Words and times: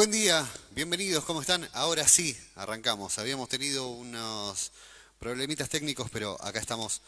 Buen 0.00 0.12
día, 0.12 0.50
bienvenidos, 0.70 1.26
¿cómo 1.26 1.42
están? 1.42 1.68
Ahora 1.74 2.08
sí, 2.08 2.34
arrancamos. 2.54 3.18
Habíamos 3.18 3.50
tenido 3.50 3.88
unos 3.88 4.72
problemitas 5.18 5.68
técnicos, 5.68 6.08
pero 6.10 6.42
acá 6.42 6.58
estamos 6.58 7.02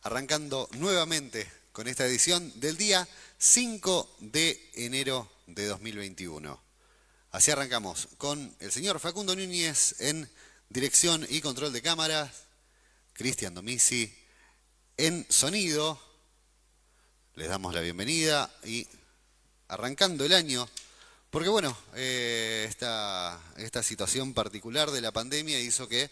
arrancando 0.00 0.66
nuevamente 0.72 1.46
con 1.72 1.86
esta 1.86 2.06
edición 2.06 2.50
del 2.60 2.78
día 2.78 3.06
5 3.36 4.16
de 4.20 4.70
enero 4.72 5.30
de 5.48 5.66
2021. 5.66 6.58
Así 7.30 7.50
arrancamos 7.50 8.08
con 8.16 8.56
el 8.58 8.72
señor 8.72 9.00
Facundo 9.00 9.36
Núñez 9.36 9.96
en 9.98 10.26
dirección 10.70 11.26
y 11.28 11.42
control 11.42 11.74
de 11.74 11.82
cámaras, 11.82 12.30
Cristian 13.12 13.52
Domisi 13.52 14.10
en 14.96 15.26
sonido. 15.28 16.00
Les 17.34 17.50
damos 17.50 17.74
la 17.74 17.82
bienvenida 17.82 18.50
y 18.64 18.88
arrancando 19.68 20.24
el 20.24 20.32
año 20.32 20.66
porque 21.34 21.48
bueno, 21.48 21.76
eh, 21.96 22.64
esta, 22.68 23.40
situación 23.82 24.34
particular 24.34 24.92
de 24.92 25.00
la 25.00 25.10
pandemia 25.10 25.58
hizo 25.58 25.88
que 25.88 26.08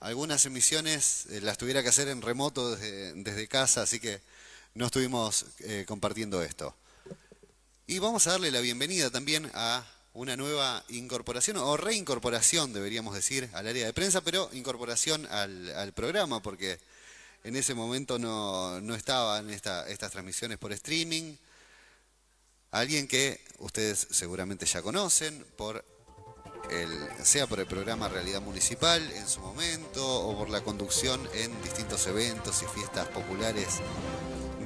algunas 0.00 0.44
emisiones 0.44 1.26
eh, 1.30 1.40
las 1.40 1.56
tuviera 1.56 1.84
que 1.84 1.90
hacer 1.90 2.08
en 2.08 2.20
remoto 2.20 2.74
desde, 2.74 3.46
casa, 3.46 3.82
así 3.82 4.00
que 4.00 4.20
no 4.74 4.86
estuvimos 4.86 5.46
eh, 5.60 5.84
compartiendo 5.86 6.42
esto. 6.42 6.74
Y 7.86 8.00
vamos 8.00 8.26
a 8.26 8.32
darle 8.32 8.50
la 8.50 8.58
bienvenida 8.58 9.08
también 9.08 9.48
a 9.54 9.86
una 10.14 10.36
nueva 10.36 10.82
incorporación, 10.88 11.58
o 11.58 11.76
reincorporación 11.76 12.72
deberíamos 12.72 13.14
decir, 13.14 13.48
al 13.52 13.68
área 13.68 13.86
de 13.86 13.92
prensa, 13.92 14.20
pero 14.22 14.50
incorporación 14.52 15.26
al, 15.26 15.92
programa, 15.94 16.42
porque 16.42 16.80
en 17.44 17.54
ese 17.54 17.74
momento 17.74 18.18
no 18.18 18.94
estaban 18.96 19.48
estas 19.48 20.10
transmisiones 20.10 20.58
por 20.58 20.72
streaming 20.72 21.36
Alguien 22.76 23.08
que 23.08 23.40
ustedes 23.60 24.06
seguramente 24.10 24.66
ya 24.66 24.82
conocen, 24.82 25.46
por 25.56 25.82
el, 26.70 26.90
sea 27.24 27.46
por 27.46 27.58
el 27.58 27.66
programa 27.66 28.10
Realidad 28.10 28.42
Municipal 28.42 29.00
en 29.12 29.26
su 29.26 29.40
momento 29.40 30.04
o 30.04 30.36
por 30.36 30.50
la 30.50 30.60
conducción 30.60 31.26
en 31.32 31.62
distintos 31.62 32.06
eventos 32.06 32.62
y 32.62 32.66
fiestas 32.66 33.08
populares 33.08 33.80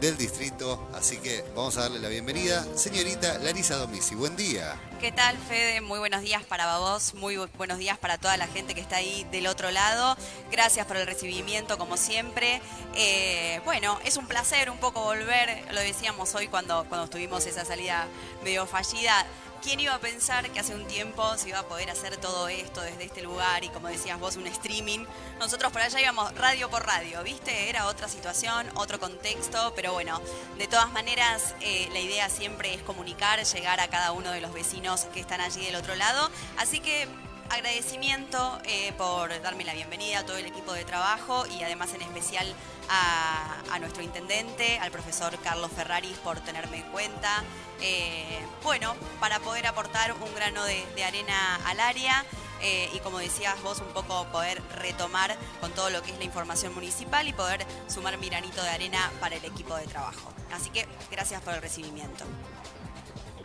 del 0.01 0.17
distrito. 0.17 0.89
Así 0.95 1.19
que 1.19 1.45
vamos 1.55 1.77
a 1.77 1.83
darle 1.83 2.01
la 2.01 2.09
bienvenida. 2.09 2.65
Señorita 2.75 3.39
Larisa 3.39 3.77
Domisi, 3.77 4.15
buen 4.15 4.37
día. 4.37 4.75
¿Qué 5.01 5.13
tal, 5.13 5.37
Fede? 5.37 5.81
Muy 5.81 5.99
buenos 5.99 6.23
días 6.23 6.45
para 6.45 6.79
vos, 6.79 7.15
muy 7.15 7.37
buenos 7.57 7.79
días 7.79 7.99
para 7.99 8.19
toda 8.19 8.37
la 8.37 8.47
gente 8.47 8.75
que 8.75 8.81
está 8.81 8.97
ahí 8.97 9.27
del 9.31 9.47
otro 9.47 9.71
lado. 9.71 10.17
Gracias 10.51 10.87
por 10.87 10.97
el 10.97 11.07
recibimiento, 11.07 11.79
como 11.79 11.97
siempre. 11.97 12.61
Eh, 12.95 13.61
bueno, 13.65 13.99
es 14.05 14.17
un 14.17 14.27
placer 14.27 14.71
un 14.71 14.79
poco 14.79 15.03
volver, 15.03 15.65
lo 15.73 15.81
decíamos 15.81 16.35
hoy 16.35 16.49
cuando, 16.49 16.85
cuando 16.89 17.09
tuvimos 17.09 17.47
esa 17.47 17.65
salida 17.65 18.07
medio 18.43 18.67
fallida 18.67 19.27
¿Quién 19.63 19.79
iba 19.79 19.95
a 19.95 19.99
pensar 19.99 20.51
que 20.51 20.61
hace 20.61 20.75
un 20.75 20.87
tiempo 20.87 21.37
se 21.37 21.51
iba 21.51 21.59
a 21.59 21.69
poder 21.69 21.91
hacer 21.91 22.17
todo 22.17 22.49
esto 22.49 22.81
desde 22.81 23.05
este 23.05 23.21
lugar 23.21 23.63
y 23.63 23.69
como 23.69 23.89
decías 23.89 24.19
vos, 24.19 24.37
un 24.37 24.47
streaming? 24.47 25.05
Nosotros 25.39 25.71
por 25.71 25.83
allá 25.83 26.01
íbamos 26.01 26.35
radio 26.35 26.71
por 26.71 26.87
radio, 26.87 27.23
¿viste? 27.23 27.69
Era 27.69 27.87
otra 27.87 28.09
situación, 28.09 28.67
otro 28.77 28.99
contexto, 28.99 29.75
pero 29.77 29.93
bueno, 29.93 30.19
de 30.57 30.67
todas 30.67 30.91
maneras 30.93 31.55
eh, 31.61 31.91
la 31.93 32.01
idea 32.01 32.31
siempre 32.31 32.73
es 32.73 32.83
comunicar, 32.83 33.45
llegar 33.45 33.81
a 33.81 33.89
cada 33.89 34.13
uno 34.13 34.31
de 34.31 34.41
los 34.41 34.55
vecinos 34.55 35.03
que 35.13 35.21
están 35.21 35.43
allí 35.43 35.63
del 35.67 35.77
otro 35.77 35.95
lado. 35.95 36.31
Así 36.57 36.81
que 36.81 37.07
agradecimiento 37.51 38.59
eh, 38.65 38.93
por 38.97 39.29
darme 39.43 39.65
la 39.65 39.75
bienvenida 39.75 40.21
a 40.21 40.27
todo 40.27 40.37
el 40.37 40.47
equipo 40.47 40.73
de 40.73 40.85
trabajo 40.85 41.45
y 41.47 41.63
además 41.63 41.93
en 41.95 42.03
especial 42.03 42.55
a, 42.89 43.79
nuestro 43.81 44.03
intendente, 44.03 44.79
al 44.79 44.91
profesor 44.91 45.37
Carlos 45.43 45.71
Ferraris 45.75 46.17
por 46.19 46.41
tenerme 46.41 46.79
en 46.79 46.91
cuenta. 46.91 47.43
Eh, 47.81 48.41
bueno, 48.63 48.95
para 49.21 49.41
poder 49.41 49.67
aportar 49.67 50.13
un 50.13 50.35
grano 50.35 50.65
de, 50.65 51.05
arena 51.05 51.57
al 51.67 51.81
área. 51.81 52.25
Eh, 52.63 52.91
y 52.93 52.99
como 53.01 53.19
decías 53.19 53.61
vos, 53.63 53.81
un 53.81 53.89
poco 53.95 54.27
poder 54.27 54.63
retomar 54.77 55.35
con 55.61 55.73
todo 55.73 55.89
lo 55.89 56.03
que 56.03 56.13
es 56.13 56.19
la 56.19 56.25
información 56.25 56.75
municipal 56.75 57.27
y 57.27 57.33
poder 57.33 57.67
sumar 57.89 58.19
mi 58.19 58.29
granito 58.29 58.63
de 58.63 58.69
arena 58.69 59.11
para 59.19 59.37
el 59.37 59.45
equipo 59.47 59.75
de 59.77 59.87
trabajo. 59.87 60.31
Así 60.53 60.69
que 60.69 60.87
gracias 61.11 61.41
por 61.41 61.55
el 61.55 61.63
recibimiento. 61.63 62.25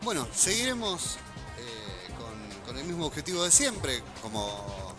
Bueno, 0.01 0.27
seguiremos 0.33 1.17
con 2.65 2.77
el 2.77 2.85
mismo 2.85 3.05
objetivo 3.05 3.43
de 3.43 3.51
siempre, 3.51 4.01
como, 4.21 4.95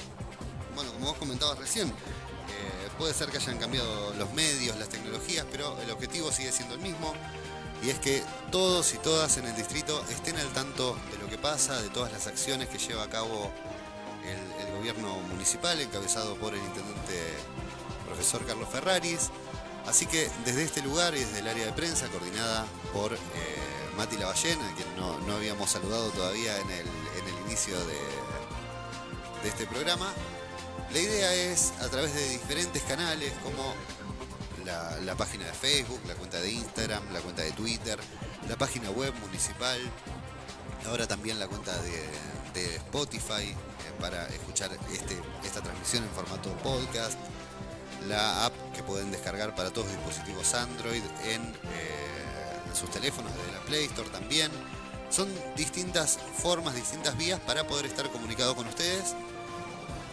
bueno, 0.75 0.93
como 0.93 1.07
vos 1.07 1.19
comentabas 1.19 1.59
recién. 1.59 1.89
Eh, 1.89 2.89
puede 2.99 3.13
ser 3.13 3.29
que 3.29 3.39
hayan 3.39 3.59
cambiado 3.59 4.15
los 4.15 4.33
medios, 4.33 4.77
las 4.77 4.89
tecnologías, 4.89 5.47
pero 5.51 5.79
el 5.81 5.91
objetivo 5.91 6.33
sigue 6.33 6.53
siendo 6.53 6.75
el 6.75 6.81
mismo 6.81 7.13
y 7.83 7.91
es 7.91 7.99
que 7.99 8.23
todos 8.51 8.95
y 8.95 8.99
todas 8.99 9.37
en 9.37 9.47
el 9.47 9.55
distrito 9.55 10.03
estén 10.11 10.37
al 10.37 10.49
tanto 10.49 10.97
de 11.11 11.19
lo 11.19 11.29
que 11.29 11.39
pasa, 11.39 11.81
de 11.81 11.89
todas 11.89 12.13
las 12.13 12.27
acciones 12.27 12.69
que 12.69 12.79
lleva 12.79 13.05
a 13.05 13.11
cabo 13.11 13.51
el, 14.25 14.57
gobierno 14.77 15.19
municipal, 15.31 15.81
encabezado 15.81 16.37
por 16.37 16.55
el 16.55 16.61
intendente 16.61 17.33
profesor 18.05 18.45
Carlos 18.47 18.69
Ferraris. 18.69 19.31
Así 19.87 20.07
que 20.07 20.31
desde 20.45 20.65
este 20.65 20.83
lugar 20.83 21.15
y 21.15 21.21
desde 21.21 21.39
el 21.39 21.49
área 21.49 21.67
de 21.67 21.73
prensa, 21.73 22.09
coordinada 22.09 22.67
por 22.93 23.15
eh, 23.15 23.19
Mati 23.97 24.17
Lavallén, 24.17 24.61
a 24.61 24.75
quien 24.75 24.89
no, 24.97 25.35
habíamos 25.35 25.71
saludado 25.71 26.11
todavía 26.11 26.57
en 26.59 26.71
el, 26.71 26.87
inicio 27.47 27.79
de, 27.87 29.49
este 29.49 29.67
programa. 29.67 30.13
La 30.93 30.99
idea 30.99 31.33
es, 31.35 31.73
a 31.81 31.89
través 31.89 32.13
de 32.15 32.29
diferentes 32.31 32.83
canales 32.83 33.33
como 33.45 33.75
la, 34.65 35.15
página 35.15 35.47
de 35.47 35.53
Facebook, 35.53 36.01
la 36.09 36.15
cuenta 36.15 36.41
de 36.41 36.51
Instagram, 36.51 37.13
la 37.13 37.21
cuenta 37.21 37.43
de 37.43 37.53
Twitter, 37.53 37.99
la 38.49 38.57
página 38.57 38.91
web 38.91 39.15
municipal, 39.21 39.79
ahora 40.87 41.07
también 41.07 41.39
la 41.39 41.47
cuenta 41.47 41.73
de, 41.83 42.27
Spotify 42.77 43.51
eh, 43.51 43.57
para 44.01 44.27
escuchar 44.29 44.71
este, 44.91 45.15
esta 45.45 45.61
transmisión 45.61 46.03
en 46.05 46.11
formato 46.11 46.51
podcast, 46.63 47.19
la 48.09 48.47
app 48.47 48.55
que 48.75 48.83
pueden 48.83 49.11
descargar 49.11 49.55
para 49.55 49.71
todos 49.71 49.89
los 49.89 49.97
dispositivos 49.97 50.55
Android 50.55 51.03
en, 51.27 51.43
eh, 51.43 52.63
en 52.67 52.75
sus 52.75 52.91
teléfonos 52.91 53.31
desde 53.37 53.53
la 53.53 53.61
Play 53.67 53.85
Store 53.85 54.09
también 54.09 54.51
son 55.11 55.29
distintas 55.57 56.19
formas, 56.39 56.75
distintas 56.75 57.17
vías 57.17 57.41
para 57.41 57.67
poder 57.67 57.87
estar 57.87 58.11
comunicado 58.11 58.55
con 58.55 58.67
ustedes 58.67 59.15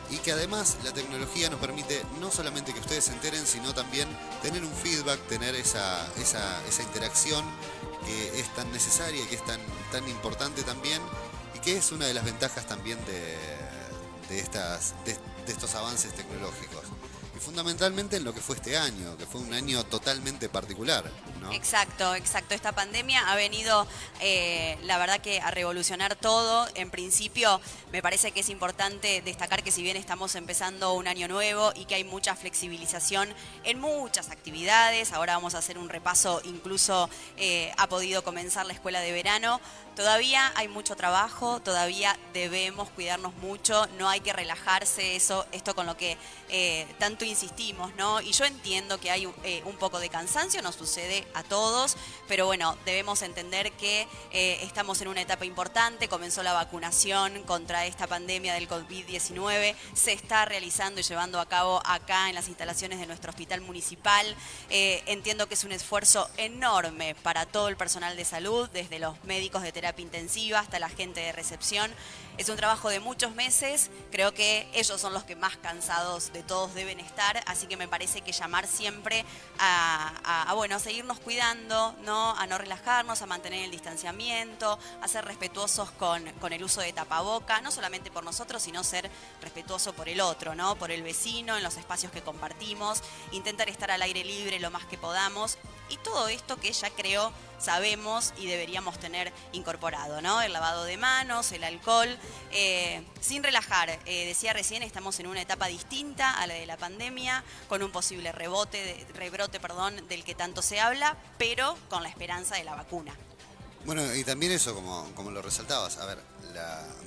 y 0.10 0.18
que 0.18 0.31
además 0.31 0.78
la 0.84 0.92
tecnología 0.92 1.50
nos 1.50 1.60
permite 1.60 2.04
no 2.19 2.30
solamente 2.30 2.74
que 2.74 2.80
ustedes 2.80 3.06
se 3.06 3.13
enteren, 3.13 3.45
sino 3.48 3.74
también 3.74 4.07
tener 4.42 4.63
un 4.63 4.72
feedback, 4.72 5.19
tener 5.28 5.56
esa, 5.56 6.06
esa, 6.18 6.84
interacción 6.84 7.44
que 8.06 8.40
es 8.40 8.54
tan 8.56 8.72
necesaria, 8.72 9.28
que 9.28 9.36
es 9.36 9.45
tan, 9.45 9.60
tan 9.92 10.07
importante 10.07 10.62
también 10.63 11.01
y 11.56 11.60
que 11.60 11.78
es 11.78 11.92
una 11.92 12.06
de 12.06 12.13
las 12.13 12.25
ventajas 12.25 12.68
también 12.68 13.00
de, 13.06 14.40
estas, 14.40 14.94
de 15.06 15.51
estos 15.51 15.74
avances 15.75 16.13
tecnológicos 16.13 16.84
fundamentalmente 17.44 18.16
en 18.16 18.24
lo 18.24 18.34
que 18.34 18.42
fue 18.42 18.56
este 18.56 18.78
año, 18.78 19.18
que 19.18 19.25
fue 19.25 19.42
un 19.42 19.54
año 19.54 19.84
totalmente 19.84 20.50
particular. 20.50 21.04
Exacto, 21.51 22.16
exacto. 22.16 22.54
Esta 22.54 22.72
pandemia 22.72 23.31
ha 23.31 23.36
venido, 23.36 23.88
eh, 24.19 24.78
la 24.84 24.98
verdad 24.98 25.19
que 25.19 25.40
a 25.42 25.51
revolucionar 25.51 26.16
todo. 26.16 26.68
En 26.75 26.90
principio, 26.90 27.60
me 27.92 28.01
parece 28.01 28.31
que 28.31 28.42
es 28.42 28.50
importante 28.50 29.22
destacar 29.22 29.63
que 29.63 29.72
si 29.72 29.84
bien 29.84 29.98
estamos 29.98 30.36
empezando 30.36 30.94
un 30.94 31.07
año 31.07 31.28
nuevo 31.28 31.72
y 31.75 31.86
que 31.86 31.95
hay 31.95 32.04
mucha 32.04 32.36
flexibilización 32.36 33.34
en 33.63 33.80
muchas 33.80 34.30
actividades, 34.30 35.13
ahora 35.13 35.36
vamos 35.36 35.56
a 35.56 35.60
hacer 35.60 35.78
un 35.78 35.90
repaso, 35.90 36.42
incluso 36.44 37.10
eh, 37.38 37.72
ha 37.78 37.88
podido 37.88 38.24
comenzar 38.24 38.66
la 38.66 38.74
escuela 38.74 39.00
de 39.01 39.12
verano, 39.12 39.60
Todavía 39.95 40.51
hay 40.56 40.68
mucho 40.68 40.95
trabajo, 40.95 41.60
todavía 41.60 42.18
debemos 42.34 42.90
cuidarnos 42.90 43.36
mucho, 43.36 43.86
no 44.00 44.10
hay 44.10 44.22
que 44.22 44.34
relajarse, 44.34 45.16
eso, 45.16 45.45
esto 45.51 45.75
con 45.75 45.86
lo 45.86 45.95
que 45.95 46.18
eh, 46.50 46.88
tanto 46.98 47.25
insistimos, 47.25 47.94
¿no? 47.95 48.19
Y 48.19 48.31
yo 48.31 48.45
entiendo 48.45 49.00
que 49.00 49.12
hay 49.12 49.31
eh, 49.44 49.62
un 49.66 49.75
poco 49.75 50.00
de 50.00 50.10
cansancio, 50.10 50.63
nos 50.63 50.75
sucede 50.75 51.28
a 51.33 51.44
todos, 51.44 51.97
pero 52.27 52.45
bueno, 52.45 52.77
debemos 52.85 53.21
entender 53.21 53.71
que 53.74 54.07
eh, 54.31 54.59
estamos 54.62 55.01
en 55.01 55.07
una 55.07 55.21
etapa 55.21 55.45
importante, 55.45 56.07
comenzó 56.07 56.44
la 56.44 56.53
vacunación 56.53 57.44
contra 57.44 57.85
esta 57.85 58.07
pandemia 58.07 58.53
del 58.53 58.69
COVID-19, 58.69 59.75
se 59.94 60.13
está 60.13 60.45
realizando 60.45 61.00
y 61.00 61.03
llevando 61.03 61.39
a 61.39 61.47
cabo 61.47 61.81
acá 61.85 62.30
en 62.30 62.35
las 62.35 62.47
instalaciones 62.47 63.00
de 63.00 63.07
nuestro 63.07 63.31
hospital 63.31 63.62
municipal. 63.62 64.35
entiendo 64.69 65.47
que 65.47 65.53
es 65.53 65.63
un 65.63 65.71
esfuerzo 65.71 66.30
enorme 66.38 67.15
para 67.15 67.45
todo 67.45 67.68
el 67.68 67.77
personal 67.77 68.15
de 68.15 68.25
salud, 68.25 68.69
desde 68.69 69.00
los 69.00 69.21
médicos 69.24 69.63
de 69.63 69.71
terapia 69.71 70.03
intensiva 70.03 70.59
hasta 70.59 70.80
la 70.80 70.89
gente 70.89 71.19
de 71.19 71.31
recepción. 71.31 71.91
Es 72.35 72.50
un 72.50 72.56
trabajo 72.56 72.89
de 72.89 73.00
muchos 73.00 73.35
meses, 73.35 73.91
creo 74.12 74.33
que 74.33 74.68
ellos 74.74 75.00
son 75.00 75.13
los 75.13 75.24
que 75.24 75.35
más 75.35 75.56
cansados 75.57 76.33
de 76.33 76.41
todos 76.41 76.74
deben 76.74 77.00
estar, 77.00 77.44
así 77.45 77.68
que 77.68 77.77
me 77.77 77.88
parece 77.88 78.21
que 78.21 78.31
llamar 78.31 78.65
siempre 78.65 79.24
a, 79.59 80.51
bueno, 80.56 80.80
seguirnos 80.80 81.19
cuidando, 81.19 81.95
¿no? 82.03 82.35
A 82.35 82.47
no 82.47 82.57
relajarnos, 82.57 83.21
a 83.21 83.27
mantener 83.27 83.63
el 83.63 83.69
distanciamiento, 83.69 84.80
a 85.01 85.07
ser 85.07 85.25
respetuosos 85.25 85.91
con, 85.91 86.25
con 86.41 86.53
el 86.53 86.63
uso 86.63 86.81
de 86.81 86.91
tapaboca, 86.91 87.62
no 87.62 87.69
solamente 87.69 88.09
por 88.09 88.24
nosotros, 88.24 88.63
sino 88.63 88.83
ser 88.83 89.12
respetuoso 89.39 89.94
por 89.94 90.09
el 90.09 90.19
otro, 90.19 90.56
¿no? 90.56 90.75
Por 90.75 90.89
el 90.89 91.03
vecino, 91.03 91.56
en 91.56 91.63
los 91.63 91.77
espacios 91.77 92.12
que 92.12 92.24
compartimos, 92.24 93.03
intentar 93.31 93.69
estar 93.69 93.91
al 93.91 94.01
aire 94.01 94.24
libre 94.24 94.59
lo 94.59 94.71
más 94.71 94.85
que 94.85 94.97
podamos 94.97 95.59
y 95.89 95.97
todo 95.97 96.27
esto 96.27 96.57
que 96.57 96.71
ya 96.71 96.89
creo 96.89 97.31
sabemos 97.59 98.33
y 98.38 98.47
deberíamos 98.47 99.00
tener 99.00 99.31
incorporado, 99.53 100.21
¿no? 100.21 100.41
El 100.41 100.53
lavado 100.53 100.83
de 100.83 100.97
manos, 100.97 101.51
el 101.51 101.63
alcohol, 101.63 102.09
eh, 102.51 103.03
sin 103.21 103.43
relajar. 103.43 103.89
Eh, 104.05 104.25
decía 104.25 104.53
recién, 104.53 104.83
estamos 104.83 105.19
en 105.19 105.27
una 105.27 105.41
etapa 105.41 105.67
distinta 105.67 106.39
a 106.39 106.47
la 106.47 106.53
de 106.53 106.65
la 106.65 106.77
pandemia, 106.77 107.43
con 107.67 107.83
un 107.83 107.91
posible 107.91 108.31
rebote, 108.31 109.05
rebrote, 109.13 109.59
perdón, 109.59 110.07
del 110.07 110.23
que 110.23 110.35
tanto 110.35 110.61
se 110.61 110.79
habla, 110.79 111.17
pero 111.37 111.77
con 111.89 112.03
la 112.03 112.09
esperanza 112.09 112.55
de 112.55 112.63
la 112.63 112.75
vacuna. 112.75 113.15
Bueno, 113.85 114.15
y 114.15 114.23
también 114.23 114.53
eso, 114.53 114.73
como, 114.75 115.31
lo 115.31 115.41
resaltabas, 115.41 115.97
a 115.97 116.05
ver, 116.05 116.19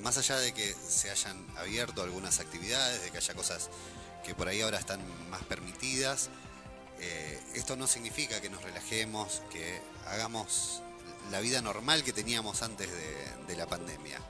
más 0.03 0.19
allá 0.19 0.37
de 0.39 0.53
que 0.53 0.75
se 0.75 1.11
hayan 1.11 1.47
abierto 1.57 2.03
algunas 2.03 2.39
actividades, 2.39 3.03
de 3.03 3.11
que 3.11 3.17
haya 3.17 3.35
cosas 3.35 3.71
que 4.25 4.35
por 4.35 4.49
ahí 4.49 4.61
ahora 4.61 4.79
están 4.79 5.01
más 5.31 5.43
permitidas, 5.45 6.29
eh, 7.01 7.41
esto 7.55 7.77
no 7.77 7.87
significa 7.87 8.41
que 8.41 8.51
nos 8.51 8.63
relajemos, 8.63 9.43
que 9.51 9.81
hagamos 10.07 10.83
la 11.31 11.41
vida 11.41 11.61
normal 11.61 12.03
que 12.05 12.13
teníamos 12.13 12.63
antes 12.63 12.89
de, 13.47 13.57
la 13.57 13.67
pandemia. 13.67 14.21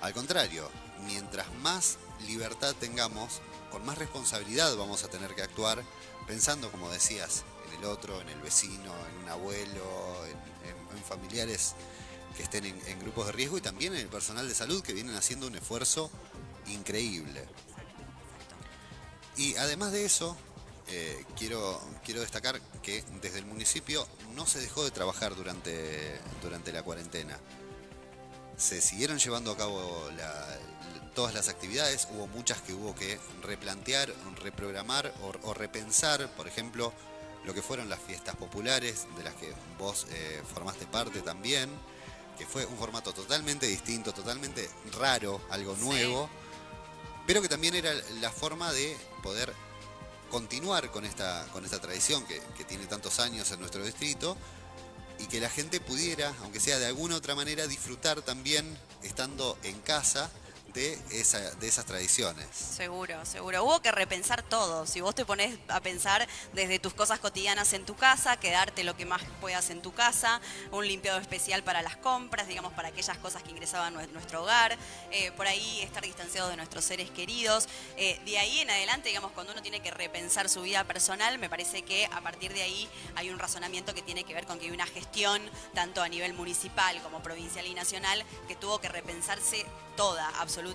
Al 0.00 0.12
contrario, 0.12 0.68
mientras 1.06 1.52
más 1.56 1.98
libertad 2.26 2.74
tengamos, 2.78 3.40
con 3.70 3.84
más 3.84 3.98
responsabilidad 3.98 4.76
vamos 4.76 5.04
a 5.04 5.08
tener 5.08 5.34
que 5.34 5.42
actuar 5.42 5.82
pensando, 6.26 6.70
como 6.70 6.90
decías, 6.90 7.44
en 7.68 7.78
el 7.78 7.84
otro, 7.86 8.20
en 8.20 8.28
el 8.28 8.40
vecino, 8.40 8.92
en 9.10 9.24
un 9.24 9.28
abuelo, 9.28 10.26
en, 10.26 10.36
familiares 11.06 11.74
que 12.36 12.42
estén 12.42 12.64
en, 12.64 12.98
grupos 12.98 13.26
de 13.26 13.32
riesgo 13.32 13.58
y 13.58 13.60
también 13.60 13.94
en 13.94 14.00
el 14.00 14.08
personal 14.08 14.48
de 14.48 14.54
salud 14.56 14.82
que 14.82 14.92
vienen 14.92 15.14
haciendo 15.14 15.46
un 15.46 15.54
esfuerzo 15.54 16.10
increíble. 16.66 17.44
Y 19.36 19.54
además 19.56 19.92
de 19.92 20.04
eso, 20.04 20.36
eh, 20.88 21.24
quiero, 21.38 21.80
quiero 22.04 22.22
destacar 22.22 22.60
que 22.82 23.04
desde 23.22 23.38
el 23.38 23.46
municipio 23.46 24.08
no 24.34 24.46
se 24.46 24.58
dejó 24.58 24.82
de 24.82 24.90
trabajar 24.90 25.36
durante, 25.36 26.18
durante 26.42 26.72
la 26.72 26.82
cuarentena. 26.82 27.38
Se 28.56 28.80
siguieron 28.80 29.18
llevando 29.18 29.52
a 29.52 29.56
cabo 29.56 30.08
todas 31.14 31.34
las 31.34 31.48
actividades, 31.48 32.08
hubo 32.12 32.26
muchas 32.28 32.60
que 32.60 32.74
hubo 32.74 32.94
que 32.94 33.18
replantear, 33.42 34.12
reprogramar 34.42 35.12
o, 35.42 35.54
repensar, 35.54 36.28
por 36.36 36.46
ejemplo, 36.46 36.92
lo 37.44 37.54
que 37.54 37.62
fueron 37.62 37.88
las 37.88 38.00
fiestas 38.00 38.36
populares, 38.36 39.06
de 39.16 39.24
las 39.24 39.34
que 39.34 39.52
vos 39.78 40.06
eh, 40.10 40.42
formaste 40.52 40.86
parte 40.86 41.22
también, 41.22 41.70
que 42.36 42.46
fue 42.46 42.66
un 42.66 42.76
formato 42.76 43.12
totalmente 43.12 43.66
distinto, 43.66 44.12
totalmente 44.12 44.68
raro, 44.98 45.40
algo 45.50 45.74
nuevo, 45.76 46.28
pero 47.26 47.40
que 47.40 47.48
también 47.48 47.74
era 47.74 47.92
la 48.20 48.30
forma 48.30 48.72
de 48.72 48.96
poder 49.22 49.52
continuar 50.30 50.90
con 50.90 51.04
esta, 51.04 51.46
con 51.52 51.64
esta 51.64 51.80
tradición 51.80 52.26
que, 52.26 52.42
que 52.56 52.64
tiene 52.64 52.86
tantos 52.86 53.20
años 53.20 53.50
en 53.52 53.60
nuestro 53.60 53.84
distrito 53.84 54.36
y 55.18 55.26
que 55.26 55.40
la 55.40 55.50
gente 55.50 55.80
pudiera, 55.80 56.34
aunque 56.42 56.60
sea 56.60 56.78
de 56.78 56.86
alguna 56.86 57.16
otra 57.16 57.34
manera, 57.34 57.66
disfrutar 57.66 58.22
también 58.22 58.66
estando 59.02 59.56
en 59.62 59.78
casa 59.80 60.30
de, 60.76 60.98
esa, 61.10 61.38
de 61.38 61.68
esas 61.68 61.86
tradiciones. 61.86 62.46
Seguro, 62.52 63.24
seguro. 63.24 63.64
Hubo 63.64 63.80
que 63.80 63.90
repensar 63.90 64.42
todo. 64.42 64.86
Si 64.86 65.00
vos 65.00 65.14
te 65.14 65.24
pones 65.24 65.58
a 65.68 65.80
pensar 65.80 66.28
desde 66.52 66.78
tus 66.78 66.92
cosas 66.92 67.18
cotidianas 67.18 67.72
en 67.72 67.86
tu 67.86 67.96
casa, 67.96 68.36
quedarte 68.36 68.84
lo 68.84 68.94
que 68.94 69.06
más 69.06 69.22
puedas 69.40 69.70
en 69.70 69.80
tu 69.80 69.94
casa, 69.94 70.38
un 70.72 70.86
limpiado 70.86 71.18
especial 71.18 71.62
para 71.62 71.80
las 71.80 71.96
compras, 71.96 72.46
digamos, 72.46 72.74
para 72.74 72.88
aquellas 72.88 73.16
cosas 73.16 73.42
que 73.42 73.52
ingresaban 73.52 73.96
a 73.96 74.06
nuestro 74.08 74.42
hogar, 74.42 74.76
eh, 75.10 75.32
por 75.32 75.46
ahí 75.46 75.80
estar 75.80 76.04
distanciado 76.04 76.50
de 76.50 76.56
nuestros 76.58 76.84
seres 76.84 77.10
queridos. 77.10 77.68
Eh, 77.96 78.20
de 78.26 78.36
ahí 78.36 78.58
en 78.58 78.68
adelante, 78.68 79.08
digamos, 79.08 79.32
cuando 79.32 79.54
uno 79.54 79.62
tiene 79.62 79.80
que 79.80 79.90
repensar 79.90 80.50
su 80.50 80.60
vida 80.60 80.84
personal, 80.84 81.38
me 81.38 81.48
parece 81.48 81.82
que 81.82 82.04
a 82.04 82.20
partir 82.20 82.52
de 82.52 82.62
ahí 82.62 82.86
hay 83.14 83.30
un 83.30 83.38
razonamiento 83.38 83.94
que 83.94 84.02
tiene 84.02 84.24
que 84.24 84.34
ver 84.34 84.44
con 84.44 84.58
que 84.58 84.66
hay 84.66 84.72
una 84.72 84.86
gestión, 84.86 85.40
tanto 85.72 86.02
a 86.02 86.08
nivel 86.10 86.34
municipal 86.34 87.00
como 87.00 87.22
provincial 87.22 87.66
y 87.66 87.72
nacional, 87.72 88.22
que 88.46 88.56
tuvo 88.56 88.78
que 88.78 88.90
repensarse 88.90 89.64
toda, 89.96 90.28
absolutamente, 90.40 90.65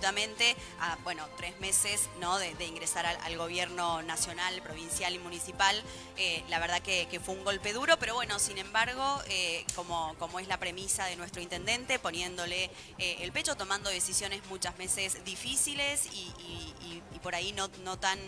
a 0.80 0.96
bueno, 1.04 1.28
tres 1.36 1.58
meses 1.60 2.08
¿no? 2.20 2.38
de, 2.38 2.64
ingresar 2.64 3.04
al, 3.06 3.36
gobierno 3.36 4.02
nacional, 4.02 4.62
provincial 4.62 5.14
y 5.14 5.18
municipal. 5.18 5.80
Eh, 6.16 6.42
la 6.48 6.58
verdad 6.58 6.80
que, 6.80 7.20
fue 7.24 7.34
un 7.34 7.44
golpe 7.44 7.72
duro, 7.72 7.96
pero 7.98 8.14
bueno, 8.14 8.38
sin 8.38 8.58
embargo, 8.58 9.20
eh, 9.28 9.64
como, 9.74 10.14
como 10.18 10.40
es 10.40 10.48
la 10.48 10.58
premisa 10.58 11.04
de 11.06 11.16
nuestro 11.16 11.42
intendente, 11.42 11.98
poniéndole 11.98 12.70
eh, 12.98 13.18
el 13.20 13.32
pecho, 13.32 13.54
tomando 13.56 13.90
decisiones 13.90 14.42
muchas 14.48 14.76
veces 14.76 15.24
difíciles 15.24 16.06
y, 16.12 17.02
por 17.22 17.36
ahí 17.36 17.52
no, 17.52 17.68
no 17.84 17.96
tan 18.00 18.18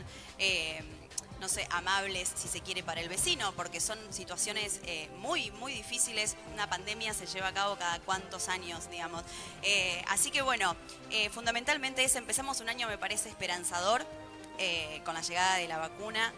no 1.44 1.48
sé, 1.50 1.68
amables, 1.72 2.32
si 2.34 2.48
se 2.48 2.62
quiere, 2.62 2.82
para 2.82 3.02
el 3.02 3.10
vecino, 3.10 3.52
porque 3.52 3.78
son 3.78 3.98
situaciones 4.08 4.80
eh, 4.86 5.10
muy, 5.18 5.50
muy 5.50 5.74
difíciles. 5.74 6.38
Una 6.54 6.70
pandemia 6.70 7.12
se 7.12 7.26
lleva 7.26 7.48
a 7.48 7.52
cabo 7.52 7.76
cada 7.76 8.00
cuantos 8.00 8.48
años, 8.48 8.88
digamos. 8.90 9.22
Eh, 9.60 10.02
así 10.08 10.30
que 10.30 10.40
bueno, 10.40 10.74
eh, 11.10 11.28
fundamentalmente 11.28 12.02
es, 12.02 12.16
empezamos 12.16 12.62
un 12.62 12.70
año, 12.70 12.88
me 12.88 12.96
parece, 12.96 13.28
esperanzador. 13.28 14.06
Con 15.04 15.14
la 15.14 15.23
llegada 15.23 15.56
de 15.56 15.68
la 15.68 15.78
vacuna, 15.78 16.32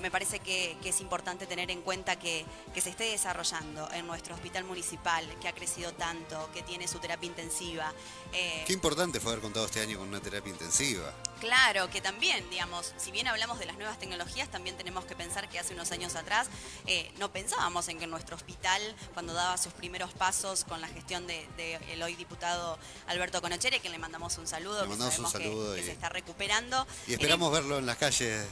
me 0.00 0.10
parece 0.10 0.38
que, 0.40 0.76
es 0.84 1.00
importante 1.00 1.46
tener 1.46 1.70
en 1.70 1.82
cuenta 1.82 2.16
que, 2.18 2.44
que, 2.74 2.80
se 2.80 2.90
esté 2.90 3.04
desarrollando 3.04 3.88
en 3.92 4.06
nuestro 4.06 4.34
hospital 4.34 4.64
municipal, 4.64 5.24
que 5.40 5.48
ha 5.48 5.52
crecido 5.52 5.92
tanto, 5.92 6.50
que 6.52 6.62
tiene 6.62 6.88
su 6.88 6.98
terapia 6.98 7.28
intensiva. 7.28 7.92
Qué 8.32 8.72
importante 8.72 9.20
fue 9.20 9.32
haber 9.32 9.42
contado 9.42 9.66
este 9.66 9.80
año 9.80 9.98
con 9.98 10.08
una 10.08 10.20
terapia 10.20 10.50
intensiva. 10.50 11.12
Claro, 11.40 11.88
que 11.88 12.02
también, 12.02 12.48
digamos, 12.50 12.92
si 12.98 13.10
bien 13.10 13.26
hablamos 13.26 13.58
de 13.58 13.64
las 13.64 13.76
nuevas 13.78 13.98
tecnologías, 13.98 14.50
también 14.50 14.76
tenemos 14.76 15.06
que 15.06 15.16
pensar 15.16 15.48
que 15.48 15.58
hace 15.58 15.72
unos 15.72 15.90
años 15.90 16.14
atrás 16.14 16.48
eh, 16.86 17.10
no 17.18 17.32
pensábamos 17.32 17.88
en 17.88 17.98
que 17.98 18.06
nuestro 18.06 18.36
hospital, 18.36 18.82
cuando 19.14 19.32
daba 19.32 19.56
sus 19.56 19.72
primeros 19.72 20.12
pasos 20.12 20.64
con 20.64 20.82
la 20.82 20.88
gestión 20.88 21.26
del 21.26 21.46
de, 21.56 22.04
hoy 22.04 22.14
diputado 22.14 22.78
Alberto 23.06 23.40
Conochere, 23.40 23.80
que 23.80 23.88
le 23.88 23.98
mandamos 23.98 24.36
un 24.36 24.46
saludo, 24.46 24.82
le 24.82 24.88
mandamos 24.88 25.18
un 25.18 25.30
saludo 25.30 25.74
que, 25.74 25.82
se 25.82 25.92
está 25.92 26.10
recuperando. 26.10 26.86
Y 27.06 27.14
esperamos 27.14 27.39
verlo 27.48 27.78
en 27.78 27.86
las 27.86 27.96
calles 27.96 28.44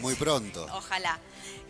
muy 0.00 0.14
pronto. 0.14 0.66
Ojalá. 0.72 1.18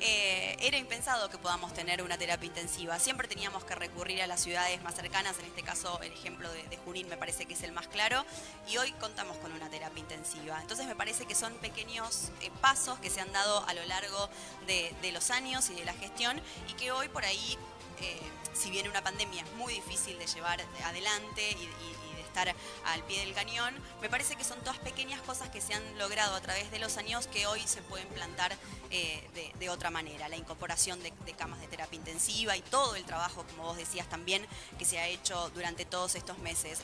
Eh, 0.01 0.57
era 0.61 0.77
impensado 0.77 1.31
que 1.31 1.39
podamos 1.39 1.73
tener 1.73 2.03
una 2.03 2.19
terapia 2.19 2.47
intensiva. 2.47 2.99
Siempre 2.99 3.29
teníamos 3.29 3.65
que 3.65 3.75
recurrir 3.75 4.23
a 4.23 4.27
las 4.27 4.41
ciudades 4.41 4.83
más 4.83 4.95
cercanas, 4.95 5.39
en 5.39 5.47
este 5.47 5.63
caso 5.63 6.01
el 6.03 6.13
ejemplo 6.13 6.51
de, 6.53 6.77
Junín 6.85 7.09
me 7.09 7.17
parece 7.17 7.47
que 7.47 7.55
es 7.55 7.63
el 7.63 7.73
más 7.73 7.89
claro, 7.89 8.25
y 8.69 8.77
hoy 8.77 8.93
contamos 8.93 9.37
con 9.39 9.53
una 9.53 9.71
terapia 9.71 10.01
intensiva. 10.01 10.61
Entonces 10.61 10.87
me 10.87 10.95
parece 10.95 11.25
que 11.25 11.35
son 11.35 11.55
pequeños 11.55 12.31
eh, 12.43 12.51
pasos 12.61 12.99
que 12.99 13.11
se 13.11 13.21
han 13.21 13.33
dado 13.33 13.65
a 13.67 13.75
lo 13.75 13.85
largo 13.87 14.29
de, 14.67 14.95
los 15.13 15.31
años 15.31 15.71
y 15.71 15.75
de 15.75 15.85
la 15.85 15.95
gestión 15.95 16.41
y 16.69 16.75
que 16.75 16.91
hoy 16.93 17.09
por 17.09 17.25
ahí, 17.25 17.57
eh, 18.01 18.21
si 18.53 18.71
viene 18.71 18.91
una 18.91 19.03
pandemia 19.03 19.43
es 19.43 19.53
muy 19.53 19.73
difícil 19.73 20.19
de 20.19 20.27
llevar 20.27 20.61
adelante 20.85 21.51
y 21.51 22.06
al 22.39 23.03
pie 23.05 23.21
del 23.21 23.35
cañón. 23.35 23.75
Me 24.01 24.09
parece 24.09 24.37
que 24.37 24.45
son 24.45 24.59
todas 24.61 24.79
pequeñas 24.79 25.21
cosas 25.23 25.49
que 25.49 25.61
se 25.61 25.75
han 25.75 25.99
logrado 25.99 26.35
a 26.35 26.41
través 26.41 26.71
de 26.71 26.79
los 26.79 26.97
años 26.97 27.27
que 27.27 27.47
hoy 27.47 27.61
se 27.67 27.83
pueden 27.83 28.09
plantar 28.09 28.57
eh, 28.91 29.53
de, 29.59 29.71
otra 29.71 29.91
manera. 29.91 30.29
La 30.29 30.37
incorporación 30.37 31.03
de, 31.03 31.13
camas 31.37 31.61
de 31.61 31.67
terapia 31.67 31.97
intensiva 31.97 32.57
y 32.57 32.63
todo 32.63 32.95
el 32.95 33.05
trabajo, 33.05 33.45
como 33.51 33.65
vos 33.65 33.77
decías 33.77 34.09
también, 34.09 34.47
que 34.79 34.85
se 34.85 34.99
ha 34.99 35.09
hecho 35.09 35.51
durante 35.55 35.85
todos 35.85 36.15
estos 36.15 36.39
meses. 36.39 36.81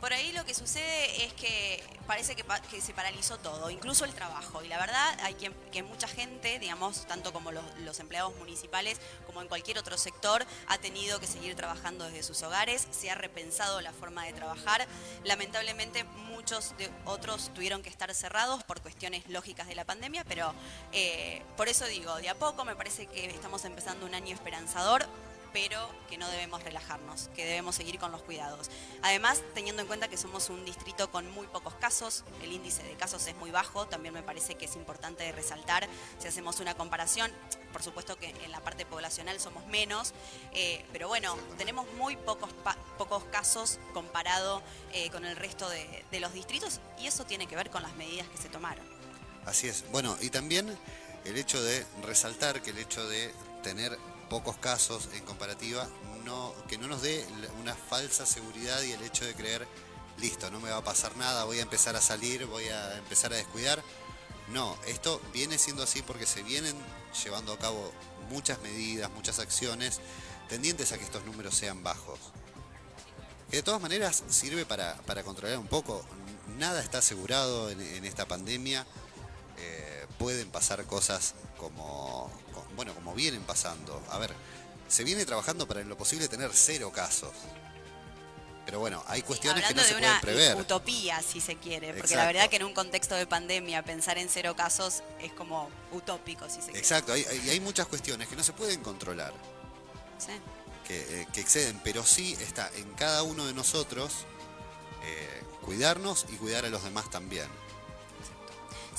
Por 0.00 0.14
ahí 0.14 0.32
lo 0.32 0.46
que 0.46 0.54
sucede 0.54 1.24
es 1.24 1.34
que 1.34 1.82
parece 2.06 2.34
que, 2.34 2.80
se 2.80 2.94
paralizó 2.94 3.38
todo, 3.38 3.68
incluso 3.70 4.06
el 4.06 4.14
trabajo. 4.14 4.64
Y 4.64 4.68
la 4.68 4.78
verdad 4.78 5.18
hay 5.22 5.34
que, 5.34 5.82
mucha 5.82 6.08
gente, 6.08 6.58
digamos, 6.58 7.06
tanto 7.06 7.32
como 7.34 7.52
los, 7.52 8.00
empleados 8.00 8.34
municipales 8.36 8.98
como 9.26 9.42
en 9.42 9.48
cualquier 9.48 9.78
otro 9.78 9.98
sector, 9.98 10.46
ha 10.68 10.78
tenido 10.78 11.20
que 11.20 11.26
seguir 11.26 11.54
trabajando 11.54 12.06
desde 12.06 12.22
sus 12.22 12.42
hogares, 12.42 12.88
se 12.90 13.10
ha 13.10 13.14
repensado 13.14 13.82
la 13.82 13.92
forma 13.92 14.24
de 14.24 14.32
trabajar. 14.32 14.86
Lamentablemente 15.24 16.04
muchos 16.04 16.74
de 16.78 16.90
otros 17.04 17.52
tuvieron 17.54 17.82
que 17.82 17.90
estar 17.90 18.12
cerrados 18.14 18.64
por 18.64 18.80
cuestiones 18.80 19.28
lógicas 19.28 19.68
de 19.68 19.74
la 19.74 19.84
pandemia, 19.84 20.24
pero 20.24 20.54
eh, 20.92 21.42
por 21.58 21.68
eso 21.68 21.84
digo, 21.86 22.16
de 22.16 22.30
a 22.30 22.38
poco 22.38 22.64
me 22.64 22.74
parece 22.74 23.06
que 23.06 23.26
estamos 23.26 23.66
empezando 23.66 24.06
un 24.06 24.14
año 24.14 24.34
esperanzador 24.34 25.06
pero 25.52 25.88
que 26.08 26.18
no 26.18 26.28
debemos 26.28 26.62
relajarnos, 26.62 27.28
que 27.34 27.44
debemos 27.44 27.74
seguir 27.74 27.98
con 27.98 28.12
los 28.12 28.22
cuidados. 28.22 28.70
Además, 29.02 29.42
teniendo 29.54 29.82
en 29.82 29.88
cuenta 29.88 30.08
que 30.08 30.16
somos 30.16 30.50
un 30.50 30.64
distrito 30.64 31.10
con 31.10 31.30
muy 31.30 31.46
pocos 31.46 31.74
casos, 31.74 32.24
el 32.42 32.52
índice 32.52 32.82
de 32.82 32.94
casos 32.94 33.26
es 33.26 33.36
muy 33.36 33.50
bajo, 33.50 33.86
también 33.86 34.14
me 34.14 34.22
parece 34.22 34.54
que 34.54 34.66
es 34.66 34.76
importante 34.76 35.30
resaltar, 35.32 35.88
si 36.18 36.28
hacemos 36.28 36.60
una 36.60 36.74
comparación, 36.74 37.30
por 37.72 37.82
supuesto 37.82 38.16
que 38.16 38.34
en 38.44 38.50
la 38.50 38.60
parte 38.60 38.84
poblacional 38.84 39.38
somos 39.40 39.66
menos, 39.66 40.12
eh, 40.52 40.84
pero 40.92 41.08
bueno, 41.08 41.36
tenemos 41.58 41.86
muy 41.94 42.16
pocos, 42.16 42.50
casos 43.30 43.78
comparado 43.92 44.62
eh, 44.92 45.10
con 45.10 45.24
el 45.24 45.36
resto 45.36 45.68
de 45.68 46.20
los 46.20 46.32
distritos 46.32 46.80
y 46.98 47.06
eso 47.06 47.24
tiene 47.24 47.46
que 47.46 47.56
ver 47.56 47.70
con 47.70 47.82
las 47.82 47.94
medidas 47.94 48.28
que 48.28 48.38
se 48.38 48.48
tomaron. 48.48 48.84
Así 49.46 49.68
es. 49.68 49.84
Bueno, 49.90 50.16
y 50.20 50.30
también 50.30 50.76
el 51.24 51.36
hecho 51.36 51.62
de 51.62 51.86
resaltar 52.02 52.62
que 52.62 52.70
el 52.70 52.78
hecho 52.78 53.06
de 53.08 53.32
tener 53.62 53.98
pocos 54.30 54.56
casos 54.56 55.10
en 55.12 55.24
comparativa, 55.26 55.86
que 56.68 56.78
no 56.78 56.86
nos 56.86 57.02
dé 57.02 57.26
una 57.60 57.74
falsa 57.74 58.24
seguridad 58.24 58.80
y 58.82 58.92
el 58.92 59.02
hecho 59.02 59.24
de 59.24 59.34
creer, 59.34 59.66
listo, 60.18 60.50
no 60.50 60.60
me 60.60 60.70
va 60.70 60.78
a 60.78 60.84
pasar 60.84 61.16
nada, 61.16 61.44
voy 61.44 61.58
a 61.58 61.62
empezar 61.62 61.96
a 61.96 62.00
salir, 62.00 62.46
voy 62.46 62.68
a 62.68 62.98
empezar 62.98 63.32
a 63.32 63.36
descuidar. 63.36 63.82
No, 64.48 64.76
esto 64.86 65.20
viene 65.32 65.58
siendo 65.58 65.82
así 65.82 66.02
porque 66.02 66.26
se 66.26 66.42
vienen 66.42 66.76
llevando 67.24 67.52
a 67.52 67.58
cabo 67.58 67.92
muchas 68.28 68.60
medidas, 68.60 69.10
muchas 69.10 69.38
acciones 69.38 70.00
tendientes 70.48 70.92
a 70.92 70.98
que 70.98 71.04
estos 71.04 71.24
números 71.24 71.54
sean 71.54 71.82
bajos. 71.82 72.18
Que 73.50 73.58
de 73.58 73.62
todas 73.62 73.80
maneras 73.80 74.22
sirve 74.28 74.64
para, 74.64 74.96
controlar 75.24 75.58
un 75.58 75.66
poco. 75.66 76.04
Nada 76.58 76.80
está 76.82 76.98
asegurado 76.98 77.70
en, 77.70 78.04
esta 78.04 78.26
pandemia. 78.26 78.86
Pueden 80.20 80.50
pasar 80.50 80.84
cosas 80.84 81.34
como, 81.56 82.30
bueno, 82.76 82.94
como 82.94 83.14
vienen 83.14 83.40
pasando. 83.40 84.02
A 84.10 84.18
ver, 84.18 84.34
se 84.86 85.02
viene 85.02 85.24
trabajando 85.24 85.66
para 85.66 85.80
en 85.80 85.88
lo 85.88 85.96
posible 85.96 86.28
tener 86.28 86.50
cero 86.52 86.92
casos. 86.92 87.32
Pero 88.66 88.80
bueno, 88.80 89.02
hay 89.06 89.22
cuestiones 89.22 89.66
que 89.66 89.72
no 89.72 89.82
se 89.82 89.94
pueden 89.94 90.20
prever. 90.20 90.56
utopía, 90.56 91.22
si 91.22 91.40
se 91.40 91.56
quiere, 91.56 91.94
porque 91.94 92.14
la 92.16 92.26
verdad 92.26 92.50
que 92.50 92.56
en 92.56 92.64
un 92.64 92.74
contexto 92.74 93.14
de 93.14 93.26
pandemia 93.26 93.82
pensar 93.82 94.18
en 94.18 94.28
cero 94.28 94.54
casos 94.54 95.02
es 95.20 95.32
como 95.32 95.70
utópico, 95.90 96.48
si 96.50 96.56
se 96.56 96.66
quiere. 96.66 96.78
Exacto, 96.80 97.16
y 97.16 97.24
hay, 97.24 97.48
hay, 97.48 97.60
muchas 97.60 97.86
cuestiones 97.86 98.28
que 98.28 98.36
no 98.36 98.42
se 98.42 98.52
pueden 98.52 98.82
controlar. 98.82 99.32
Sí. 100.18 100.32
Que, 100.86 101.22
eh, 101.22 101.26
que, 101.32 101.40
exceden, 101.40 101.80
pero 101.82 102.04
sí 102.04 102.36
está 102.42 102.70
en 102.76 102.92
cada 102.92 103.22
uno 103.22 103.46
de 103.46 103.54
nosotros 103.54 104.26
eh, 105.02 105.42
cuidarnos 105.62 106.26
y 106.28 106.36
cuidar 106.36 106.66
a 106.66 106.68
los 106.68 106.84
demás 106.84 107.08
también. 107.08 107.48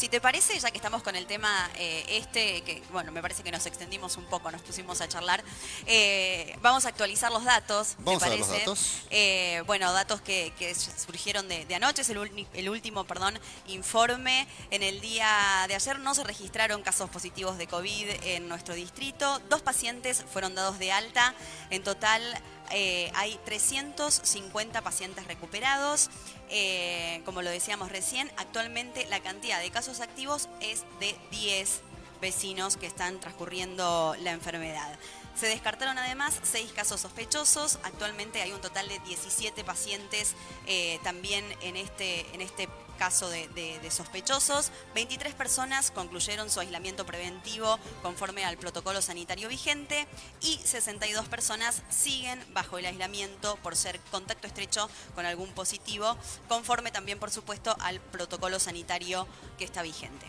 Si 0.01 0.09
te 0.09 0.19
parece, 0.19 0.59
ya 0.59 0.71
que 0.71 0.79
estamos 0.79 1.03
con 1.03 1.15
el 1.15 1.27
tema 1.27 1.69
eh, 1.75 2.03
este, 2.07 2.63
que 2.63 2.81
bueno, 2.91 3.11
me 3.11 3.21
parece 3.21 3.43
que 3.43 3.51
nos 3.51 3.67
extendimos 3.67 4.17
un 4.17 4.25
poco, 4.25 4.49
nos 4.49 4.63
pusimos 4.63 4.99
a 4.99 5.07
charlar, 5.07 5.43
eh, 5.85 6.57
vamos 6.63 6.85
a 6.85 6.87
actualizar 6.87 7.31
los 7.31 7.43
datos. 7.43 7.93
Vamos 7.99 8.23
a 8.23 8.29
ver 8.29 8.39
los 8.39 8.47
datos. 8.47 9.03
Eh, 9.11 9.61
bueno, 9.67 9.93
datos 9.93 10.19
que, 10.19 10.51
surgieron 10.97 11.47
de, 11.47 11.67
anoche, 11.75 12.01
es 12.01 12.09
el, 12.09 12.47
el, 12.51 12.69
último, 12.69 13.03
perdón, 13.03 13.39
informe. 13.67 14.47
En 14.71 14.81
el 14.81 15.01
día 15.01 15.65
de 15.67 15.75
ayer 15.75 15.99
no 15.99 16.15
se 16.15 16.23
registraron 16.23 16.81
casos 16.81 17.07
positivos 17.11 17.59
de 17.59 17.67
COVID 17.67 18.09
en 18.23 18.49
nuestro 18.49 18.73
distrito. 18.73 19.37
Dos 19.51 19.61
pacientes 19.61 20.25
fueron 20.33 20.55
dados 20.55 20.79
de 20.79 20.91
alta. 20.91 21.35
En 21.69 21.83
total 21.83 22.23
eh, 22.73 23.11
hay 23.15 23.39
350 23.45 24.81
pacientes 24.81 25.25
recuperados. 25.27 26.09
Eh, 26.49 27.21
como 27.25 27.41
lo 27.41 27.49
decíamos 27.49 27.91
recién, 27.91 28.31
actualmente 28.37 29.05
la 29.07 29.19
cantidad 29.21 29.61
de 29.61 29.71
casos 29.71 29.99
activos 29.99 30.49
es 30.59 30.83
de 30.99 31.15
10 31.31 31.81
vecinos 32.21 32.77
que 32.77 32.85
están 32.85 33.19
transcurriendo 33.19 34.15
la 34.21 34.31
enfermedad. 34.31 34.97
Se 35.35 35.47
descartaron 35.47 35.97
además 35.97 36.39
seis 36.43 36.71
casos 36.71 37.01
sospechosos. 37.01 37.79
Actualmente 37.83 38.41
hay 38.41 38.51
un 38.51 38.61
total 38.61 38.87
de 38.87 38.99
17 38.99 39.63
pacientes 39.63 40.35
eh, 40.67 40.99
también 41.03 41.45
en 41.61 41.77
este, 41.77 42.25
en 42.33 42.41
este 42.41 42.69
caso 43.01 43.31
de, 43.31 43.81
sospechosos. 43.89 44.71
23 44.93 45.33
personas 45.33 45.89
concluyeron 45.89 46.51
su 46.51 46.59
aislamiento 46.59 47.03
preventivo 47.03 47.79
conforme 48.03 48.45
al 48.45 48.57
protocolo 48.57 49.01
sanitario 49.01 49.49
vigente 49.49 50.07
y 50.39 50.59
62 50.63 51.27
personas 51.27 51.81
siguen 51.89 52.39
bajo 52.53 52.77
el 52.77 52.85
aislamiento 52.85 53.55
por 53.63 53.75
ser 53.75 53.99
contacto 54.11 54.45
estrecho 54.45 54.87
con 55.15 55.25
algún 55.25 55.51
positivo, 55.53 56.15
conforme 56.47 56.91
también, 56.91 57.17
por 57.17 57.31
supuesto, 57.31 57.75
al 57.79 57.99
protocolo 57.99 58.59
sanitario 58.59 59.27
que 59.57 59.65
está 59.65 59.81
vigente. 59.81 60.27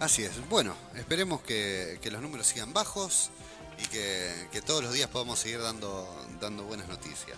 Así 0.00 0.24
es. 0.24 0.48
Bueno, 0.48 0.74
esperemos 0.94 1.42
que, 1.42 2.00
los 2.10 2.22
números 2.22 2.46
sigan 2.46 2.72
bajos 2.72 3.32
y 3.78 3.86
que, 3.88 4.62
todos 4.64 4.82
los 4.82 4.94
días 4.94 5.10
podamos 5.10 5.40
seguir 5.40 5.60
dando, 5.60 6.08
dando 6.40 6.64
buenas 6.64 6.88
noticias. 6.88 7.36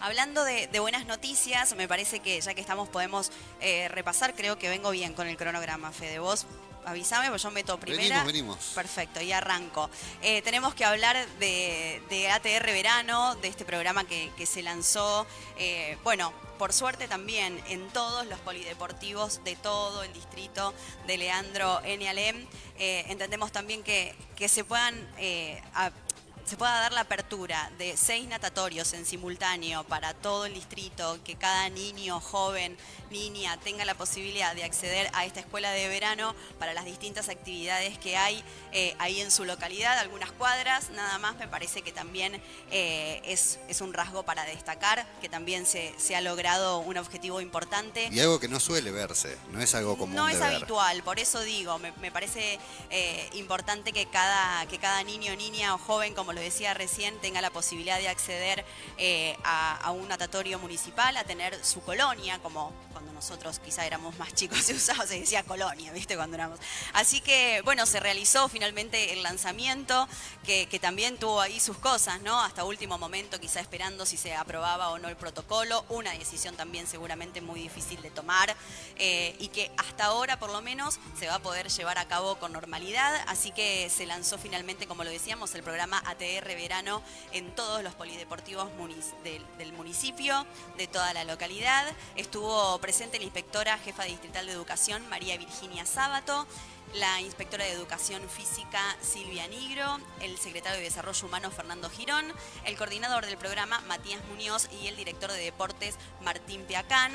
Hablando 0.00 0.44
de, 0.44 0.68
buenas 0.78 1.06
noticias, 1.06 1.74
me 1.74 1.88
parece 1.88 2.20
que 2.20 2.40
ya 2.40 2.54
que 2.54 2.60
estamos 2.60 2.88
podemos 2.88 3.30
eh, 3.60 3.88
repasar, 3.88 4.34
creo 4.34 4.58
que 4.58 4.68
vengo 4.68 4.90
bien 4.90 5.14
con 5.14 5.26
el 5.26 5.36
cronograma, 5.36 5.90
Fede. 5.90 6.18
Vos 6.18 6.46
avísame, 6.84 7.30
pues 7.30 7.42
yo 7.42 7.50
meto 7.50 7.78
primera. 7.80 8.02
Venimos, 8.02 8.26
venimos. 8.26 8.72
Perfecto, 8.74 9.20
y 9.22 9.32
arranco. 9.32 9.90
Eh, 10.22 10.42
tenemos 10.42 10.74
que 10.74 10.84
hablar 10.84 11.16
de, 11.38 12.30
ATR 12.30 12.66
Verano, 12.66 13.36
de 13.36 13.48
este 13.48 13.64
programa 13.64 14.04
que, 14.04 14.46
se 14.46 14.62
lanzó, 14.62 15.26
eh, 15.58 15.96
bueno, 16.04 16.32
por 16.58 16.72
suerte 16.72 17.08
también 17.08 17.60
en 17.68 17.88
todos 17.88 18.26
los 18.26 18.38
polideportivos 18.40 19.42
de 19.44 19.56
todo 19.56 20.02
el 20.02 20.12
distrito 20.12 20.74
de 21.06 21.18
Leandro 21.18 21.80
N. 21.84 22.08
Alem. 22.08 22.46
entendemos 22.78 23.50
también 23.50 23.82
que, 23.82 24.14
que 24.36 24.48
se 24.48 24.62
puedan 24.62 24.94
se 26.46 26.56
pueda 26.56 26.78
dar 26.78 26.92
la 26.92 27.00
apertura 27.00 27.70
de 27.76 27.96
seis 27.96 28.28
natatorios 28.28 28.92
en 28.92 29.04
simultáneo 29.04 29.82
para 29.82 30.14
todo 30.14 30.46
el 30.46 30.54
distrito, 30.54 31.18
que 31.24 31.34
cada 31.34 31.68
niño, 31.70 32.20
joven, 32.20 32.76
niña 33.10 33.56
tenga 33.58 33.84
la 33.84 33.94
posibilidad 33.94 34.54
de 34.54 34.64
acceder 34.64 35.08
a 35.12 35.24
esta 35.24 35.40
escuela 35.40 35.70
de 35.70 35.88
verano 35.88 36.34
para 36.58 36.74
las 36.74 36.84
distintas 36.84 37.28
actividades 37.28 37.98
que 37.98 38.16
hay 38.16 38.42
eh, 38.72 38.94
ahí 38.98 39.20
en 39.20 39.30
su 39.30 39.44
localidad, 39.44 39.98
algunas 39.98 40.32
cuadras, 40.32 40.90
nada 40.90 41.18
más 41.18 41.36
me 41.36 41.48
parece 41.48 41.82
que 41.82 41.92
también 41.92 42.40
eh, 42.70 43.22
es, 43.24 43.58
es, 43.68 43.80
un 43.80 43.92
rasgo 43.92 44.22
para 44.24 44.44
destacar, 44.44 45.06
que 45.20 45.28
también 45.28 45.66
se, 45.66 45.94
ha 46.14 46.20
logrado 46.20 46.78
un 46.78 46.98
objetivo 46.98 47.40
importante. 47.40 48.08
Y 48.12 48.20
algo 48.20 48.38
que 48.38 48.48
no 48.48 48.60
suele 48.60 48.90
verse, 48.90 49.36
no 49.50 49.60
es 49.60 49.74
algo 49.74 49.96
común. 49.96 50.14
No 50.14 50.28
es 50.28 50.40
habitual, 50.40 51.02
por 51.02 51.18
eso 51.18 51.40
digo, 51.40 51.78
me, 51.78 52.10
parece 52.10 52.58
eh, 52.90 53.28
importante 53.34 53.92
que 53.92 54.06
cada, 54.06 54.66
que 54.66 54.78
cada 54.78 55.02
niño, 55.02 55.34
niña 55.36 55.74
o 55.74 55.78
joven, 55.78 56.14
como 56.14 56.32
lo 56.32 56.40
decía 56.40 56.74
recién, 56.74 57.18
tenga 57.20 57.40
la 57.40 57.50
posibilidad 57.50 57.98
de 57.98 58.08
acceder 58.08 58.64
a, 59.44 59.76
a 59.76 59.90
un 59.90 60.08
natatorio 60.08 60.58
municipal, 60.58 61.16
a 61.16 61.24
tener 61.24 61.64
su 61.64 61.80
colonia, 61.82 62.38
como 62.42 62.72
cuando 62.96 63.15
nosotros 63.16 63.58
quizá 63.58 63.86
éramos 63.86 64.16
más 64.18 64.34
chicos 64.34 64.58
se 64.60 64.74
usaba, 64.74 65.06
se 65.06 65.18
decía 65.18 65.42
colonia, 65.42 65.90
¿viste? 65.92 66.16
Cuando 66.16 66.36
éramos. 66.36 66.60
Así 66.92 67.20
que, 67.20 67.62
bueno, 67.64 67.86
se 67.86 67.98
realizó 67.98 68.48
finalmente 68.48 69.14
el 69.14 69.22
lanzamiento, 69.22 70.06
que, 70.44 70.66
también 70.76 71.16
tuvo 71.16 71.40
ahí 71.40 71.58
sus 71.58 71.78
cosas, 71.78 72.20
¿no? 72.20 72.40
Hasta 72.42 72.62
último 72.64 72.98
momento, 72.98 73.40
quizá 73.40 73.60
esperando 73.60 74.04
si 74.04 74.18
se 74.18 74.34
aprobaba 74.34 74.90
o 74.90 74.98
no 74.98 75.08
el 75.08 75.16
protocolo, 75.16 75.86
una 75.88 76.12
decisión 76.12 76.54
también 76.54 76.86
seguramente 76.86 77.40
muy 77.40 77.60
difícil 77.60 78.02
de 78.02 78.10
tomar, 78.10 78.54
eh, 78.96 79.34
y 79.38 79.48
que 79.48 79.72
hasta 79.78 80.04
ahora, 80.04 80.38
por 80.38 80.50
lo 80.50 80.60
menos, 80.60 80.98
se 81.18 81.26
va 81.26 81.36
a 81.36 81.38
poder 81.38 81.68
llevar 81.68 81.96
a 81.96 82.06
cabo 82.06 82.38
con 82.38 82.52
normalidad. 82.52 83.24
Así 83.26 83.50
que 83.52 83.88
se 83.88 84.04
lanzó 84.04 84.36
finalmente, 84.36 84.86
como 84.86 85.02
lo 85.02 85.10
decíamos, 85.10 85.54
el 85.54 85.62
programa 85.62 86.02
ATR 86.06 86.46
Verano 86.54 87.02
en 87.32 87.54
todos 87.54 87.82
los 87.82 87.94
polideportivos 87.94 88.68
del, 89.24 89.42
del 89.56 89.72
municipio, 89.72 90.46
de 90.76 90.86
toda 90.86 91.14
la 91.14 91.24
localidad. 91.24 91.86
Estuvo 92.16 92.78
presente 92.78 93.05
la 93.12 93.22
inspectora 93.22 93.78
jefa 93.78 94.04
distrital 94.04 94.46
de 94.46 94.52
educación 94.52 95.08
María 95.08 95.38
Virginia 95.38 95.86
Sábato, 95.86 96.46
la 96.94 97.20
inspectora 97.20 97.64
de 97.64 97.72
Educación 97.72 98.20
Física 98.28 98.80
Silvia 99.00 99.46
Nigro, 99.48 99.98
el 100.20 100.36
secretario 100.38 100.78
de 100.78 100.84
Desarrollo 100.84 101.26
Humano 101.26 101.50
Fernando 101.50 101.88
Girón, 101.88 102.24
el 102.64 102.76
coordinador 102.76 103.24
del 103.24 103.38
programa 103.38 103.80
Matías 103.82 104.20
Muñoz 104.28 104.68
y 104.82 104.88
el 104.88 104.96
director 104.96 105.30
de 105.30 105.38
Deportes 105.38 105.96
Martín 106.24 106.62
Piacán. 106.62 107.12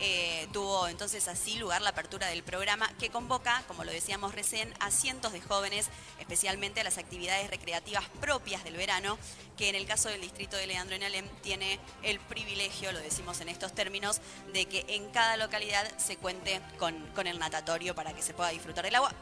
Eh, 0.00 0.48
tuvo 0.52 0.88
entonces 0.88 1.28
así 1.28 1.56
lugar 1.58 1.80
la 1.82 1.90
apertura 1.90 2.26
del 2.26 2.42
programa 2.42 2.88
que 2.98 3.10
convoca, 3.10 3.62
como 3.68 3.84
lo 3.84 3.92
decíamos 3.92 4.34
recién, 4.34 4.72
a 4.80 4.90
cientos 4.90 5.32
de 5.32 5.40
jóvenes, 5.40 5.88
especialmente 6.18 6.80
a 6.80 6.84
las 6.84 6.98
actividades 6.98 7.48
recreativas 7.48 8.04
propias 8.20 8.64
del 8.64 8.76
verano, 8.76 9.18
que 9.56 9.68
en 9.68 9.74
el 9.74 9.86
caso 9.86 10.08
del 10.08 10.20
distrito 10.20 10.56
de 10.56 10.66
Leandro 10.66 10.96
Alem 10.96 11.28
tiene 11.42 11.78
el 12.02 12.18
privilegio, 12.20 12.92
lo 12.92 12.98
decimos 12.98 13.40
en 13.40 13.48
estos 13.48 13.72
términos, 13.72 14.20
de 14.52 14.66
que 14.66 14.84
en 14.88 15.10
cada 15.10 15.36
localidad 15.36 15.86
se 15.98 16.16
cuente 16.16 16.60
con, 16.78 16.98
con 17.14 17.26
el 17.26 17.38
natatorio 17.38 17.94
para 17.94 18.12
que 18.12 18.22
se 18.22 18.34
pueda 18.34 18.50
disfrutar 18.50 18.84
del 18.84 18.96
agua. 18.96 19.12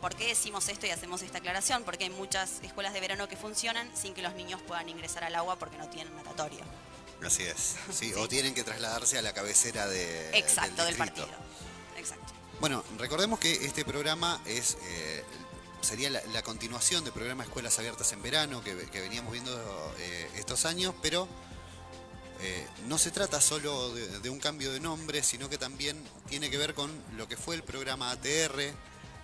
¿Por 0.00 0.16
qué 0.16 0.26
decimos 0.26 0.68
esto 0.68 0.86
y 0.86 0.90
hacemos 0.90 1.22
esta 1.22 1.38
aclaración? 1.38 1.82
Porque 1.82 2.04
hay 2.04 2.10
muchas 2.10 2.60
escuelas 2.62 2.92
de 2.92 3.00
verano 3.00 3.26
que 3.26 3.36
funcionan 3.36 3.90
sin 3.96 4.12
que 4.12 4.20
los 4.20 4.34
niños 4.34 4.60
puedan 4.60 4.88
ingresar 4.88 5.24
al 5.24 5.34
agua 5.34 5.56
porque 5.56 5.78
no 5.78 5.88
tienen 5.88 6.14
natatorio. 6.14 6.60
Así 7.22 7.42
es. 7.42 7.76
Sí, 7.92 8.12
O 8.14 8.28
tienen 8.28 8.54
que 8.54 8.64
trasladarse 8.64 9.18
a 9.18 9.22
la 9.22 9.32
cabecera 9.32 9.86
de, 9.86 10.38
Exacto, 10.38 10.84
del, 10.84 10.96
partido. 10.96 11.28
Exacto. 11.96 12.32
Bueno, 12.60 12.84
recordemos 12.98 13.38
que 13.38 13.52
este 13.52 13.84
programa 13.84 14.40
es 14.46 14.76
eh, 14.82 15.24
sería 15.84 16.08
la, 16.10 16.42
continuación 16.42 17.04
del 17.04 17.12
programa 17.12 17.44
Escuelas 17.44 17.78
Abiertas 17.78 18.10
en 18.12 18.22
Verano 18.22 18.64
que, 18.64 18.74
veníamos 18.74 19.32
viendo 19.32 19.52
eh, 19.98 20.30
estos 20.36 20.64
años, 20.64 20.94
pero 21.02 21.28
eh, 22.40 22.66
no 22.88 22.98
se 22.98 23.10
trata 23.10 23.40
solo 23.40 23.94
de, 23.94 24.30
un 24.30 24.40
cambio 24.40 24.72
de 24.72 24.80
nombre, 24.80 25.22
sino 25.22 25.48
que 25.48 25.58
también 25.58 26.02
tiene 26.28 26.50
que 26.50 26.56
ver 26.56 26.74
con 26.74 26.90
lo 27.16 27.28
que 27.28 27.36
fue 27.36 27.54
el 27.54 27.62
programa 27.62 28.10
ATR, 28.10 28.72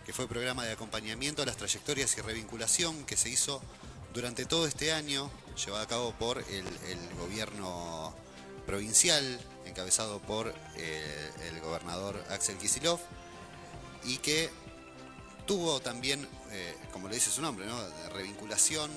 que 0.05 0.13
fue 0.13 0.25
el 0.25 0.29
programa 0.29 0.65
de 0.65 0.73
acompañamiento 0.73 1.43
a 1.43 1.47
las 1.47 1.57
trayectorias 1.57 2.17
y 2.19 2.21
revinculación 2.21 3.05
que 3.05 3.17
se 3.17 3.31
hizo 3.31 3.63
durante 4.13 4.45
todo 4.45 4.67
este 4.67 4.93
año, 4.93 5.31
llevado 5.65 5.83
a 5.83 5.87
cabo 5.87 6.13
por 6.13 6.39
el, 6.39 6.65
gobierno 7.19 8.15
provincial, 8.67 9.41
encabezado 9.67 10.21
por 10.21 10.55
eh, 10.77 11.31
el 11.49 11.61
gobernador 11.61 12.23
Axel 12.31 12.57
Kisilov, 12.57 12.99
y 14.05 14.19
que 14.19 14.51
tuvo 15.47 15.81
también, 15.81 16.27
eh, 16.51 16.77
como 16.93 17.09
le 17.09 17.15
dice 17.15 17.31
su 17.31 17.43
nombre, 17.43 17.67
revinculación 18.13 18.91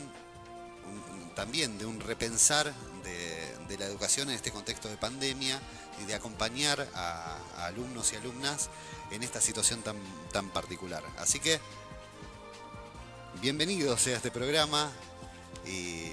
también 1.36 1.78
de 1.78 1.86
un 1.86 2.00
repensar 2.00 2.74
de, 3.04 3.78
la 3.78 3.86
educación 3.86 4.30
en 4.30 4.36
este 4.36 4.52
contexto 4.52 4.88
de 4.88 4.98
pandemia 4.98 5.60
y 6.00 6.06
de 6.06 6.14
acompañar 6.14 6.88
a, 6.94 7.38
alumnos 7.66 8.14
y 8.14 8.18
alumnas 8.18 8.70
en 9.10 9.24
esta 9.24 9.42
situación 9.42 9.82
tan, 9.82 9.98
tan 10.32 10.50
particular. 10.52 11.04
Así 11.18 11.40
que, 11.40 11.60
bienvenidos 13.42 14.08
a 14.08 14.12
este 14.12 14.32
programa 14.32 14.92
y 15.66 16.08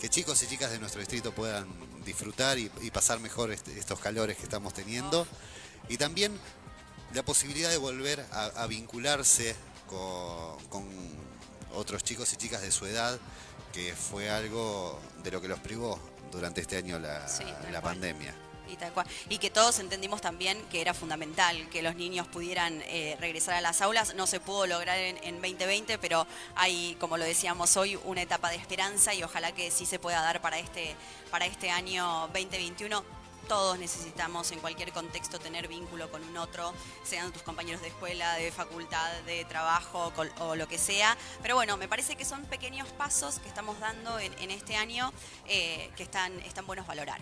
que 0.00 0.08
chicos 0.08 0.42
y 0.42 0.46
chicas 0.46 0.70
de 0.70 0.78
nuestro 0.78 1.00
distrito 1.00 1.32
puedan 1.32 1.66
disfrutar 2.04 2.58
y, 2.58 2.68
pasar 2.90 3.20
mejor 3.20 3.52
este, 3.52 3.78
estos 3.78 3.98
calores 4.00 4.36
que 4.36 4.42
estamos 4.42 4.74
teniendo. 4.74 5.26
Y 5.88 5.96
también 5.96 6.32
la 7.14 7.22
posibilidad 7.22 7.70
de 7.70 7.76
volver 7.76 8.24
a, 8.32 8.66
vincularse 8.66 9.54
con, 9.88 10.90
otros 11.74 12.02
chicos 12.02 12.32
y 12.32 12.36
chicas 12.36 12.62
de 12.62 12.72
su 12.72 12.86
edad, 12.86 13.18
que 13.72 13.94
fue 13.94 14.30
algo 14.30 14.98
de 15.22 15.30
lo 15.30 15.40
que 15.40 15.48
los 15.48 15.60
privó 15.60 15.98
durante 16.32 16.60
este 16.60 16.76
año 16.76 16.98
la, 16.98 17.80
pandemia. 17.82 18.34
Y, 19.28 19.38
que 19.38 19.50
todos 19.50 19.78
entendimos 19.78 20.20
también 20.20 20.62
que 20.70 20.80
era 20.80 20.94
fundamental 20.94 21.68
que 21.70 21.82
los 21.82 21.96
niños 21.96 22.26
pudieran 22.26 22.82
eh, 22.86 23.16
regresar 23.20 23.54
a 23.54 23.60
las 23.60 23.80
aulas. 23.80 24.14
No 24.14 24.26
se 24.26 24.40
pudo 24.40 24.66
lograr 24.66 24.98
en, 24.98 25.18
en, 25.22 25.40
2020, 25.40 25.98
pero 25.98 26.26
hay, 26.54 26.96
como 27.00 27.16
lo 27.16 27.24
decíamos 27.24 27.76
hoy, 27.76 27.98
una 28.04 28.22
etapa 28.22 28.50
de 28.50 28.56
esperanza 28.56 29.14
y 29.14 29.22
ojalá 29.22 29.52
que 29.52 29.70
sí 29.70 29.86
se 29.86 29.98
pueda 29.98 30.20
dar 30.22 30.40
para 30.40 30.58
este, 30.58 30.94
para 31.30 31.46
este 31.46 31.70
año 31.70 32.28
2021 32.32 33.20
todos 33.50 33.80
necesitamos 33.80 34.52
en 34.52 34.60
cualquier 34.60 34.92
contexto 34.92 35.40
tener 35.40 35.66
vínculo 35.66 36.08
con 36.08 36.22
un 36.22 36.36
otro, 36.36 36.72
sean 37.02 37.32
tus 37.32 37.42
compañeros 37.42 37.82
de 37.82 37.88
escuela, 37.88 38.34
de 38.36 38.52
facultad, 38.52 39.10
de 39.26 39.44
trabajo 39.44 40.12
o 40.38 40.54
lo 40.54 40.68
que 40.68 40.78
sea. 40.78 41.16
Pero 41.42 41.56
bueno, 41.56 41.76
me 41.76 41.88
parece 41.88 42.14
que 42.14 42.24
son 42.24 42.44
pequeños 42.44 42.86
pasos 42.90 43.40
que 43.40 43.48
estamos 43.48 43.80
dando 43.80 44.20
en, 44.20 44.52
este 44.52 44.76
año 44.76 45.12
eh, 45.48 45.90
que 45.96 46.04
están, 46.04 46.38
están 46.42 46.64
buenos 46.64 46.86
valorar. 46.86 47.20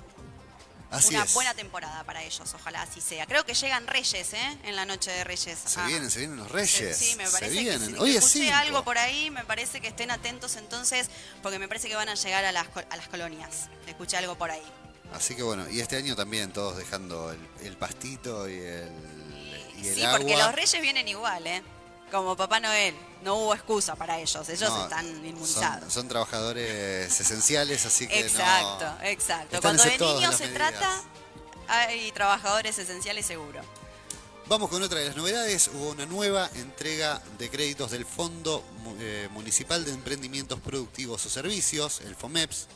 Una 0.90 1.24
buena 1.35 1.55
temporada 1.55 2.03
para 2.05 2.22
ellos, 2.22 2.55
ojalá 2.55 2.83
así 2.83 3.01
sea. 3.01 3.27
Creo 3.27 3.44
que 3.44 3.53
llegan 3.53 3.87
Reyes, 3.87 4.33
¿eh? 4.33 4.59
En 4.64 4.74
la 4.74 4.87
noche 4.87 5.11
de 5.11 5.22
Reyes. 5.22 5.59
Se 5.64 5.85
vienen, 5.85 6.11
se 6.11 6.20
vienen 6.20 6.38
los 6.38 6.51
Reyes. 6.51 6.96
Sí, 6.96 7.14
me 7.16 7.29
parece 7.29 7.64
que 7.64 7.79
si 7.79 7.94
Hoy 7.94 8.16
escuché 8.16 8.53
algo 8.53 8.83
por 8.85 8.96
ahí, 8.96 9.31
me 9.31 9.44
parece 9.44 9.81
que 9.81 9.88
estén 9.88 10.11
atentos 10.11 10.57
entonces, 10.57 11.11
porque 11.42 11.59
me 11.59 11.68
parece 11.68 11.88
que 11.88 11.94
van 11.94 12.09
a 12.09 12.14
llegar 12.14 12.44
a 12.44 12.53
las, 12.53 12.68
a 12.90 12.96
las 12.96 13.09
colonias. 13.09 13.68
Escuché 13.87 14.16
algo 14.16 14.37
por 14.37 14.51
ahí. 14.51 14.62
Así 15.12 15.35
que 15.35 15.42
bueno, 15.42 15.68
y 15.70 15.81
este 15.81 15.96
año 15.96 16.16
también 16.16 16.53
todos 16.53 16.77
dejando 16.77 17.35
el, 17.62 17.77
pastito 17.77 18.48
y 18.48 18.59
el, 18.59 18.92
y 19.79 19.85
sí, 19.85 20.03
porque 20.11 20.37
los 20.37 20.55
reyes 20.55 20.83
vienen 20.83 21.09
igual, 21.09 21.46
¿eh? 21.46 21.62
Como 22.11 22.37
Papá 22.37 22.61
Noel. 22.61 22.94
No 23.23 23.35
hubo 23.35 23.55
excusa 23.55 23.97
para 23.97 24.18
ellos, 24.18 24.49
ellos 24.49 24.73
están 24.83 25.07
inmunizados. 25.27 25.92
Son, 25.92 26.07
trabajadores 26.07 27.21
esenciales, 27.21 27.85
así 27.85 28.07
que 28.07 28.21
Exacto, 28.21 28.87
exacto. 29.03 29.61
Cuando 29.61 29.83
de 29.83 29.99
niños 29.99 30.37
se 30.37 30.49
trata, 30.49 31.03
hay 31.66 32.12
trabajadores 32.12 32.79
esenciales 32.79 33.27
seguro. 33.27 33.61
Vamos 34.49 34.71
con 34.71 34.83
otra 34.83 35.01
de 35.01 35.07
las 35.09 35.16
novedades. 35.16 35.68
Hubo 35.75 35.90
una 35.90 36.07
nueva 36.07 36.49
entrega 36.55 37.21
de 37.38 37.51
créditos 37.51 37.90
del 37.90 38.07
Fondo 38.07 38.64
eh, 38.99 39.29
Municipal 39.33 39.85
de 39.85 39.92
Emprendimientos 39.92 40.59
Productivos 40.61 41.27
o 41.27 41.29
Servicios, 41.29 42.01
el 42.01 42.14
FOMEPS, 42.16 42.68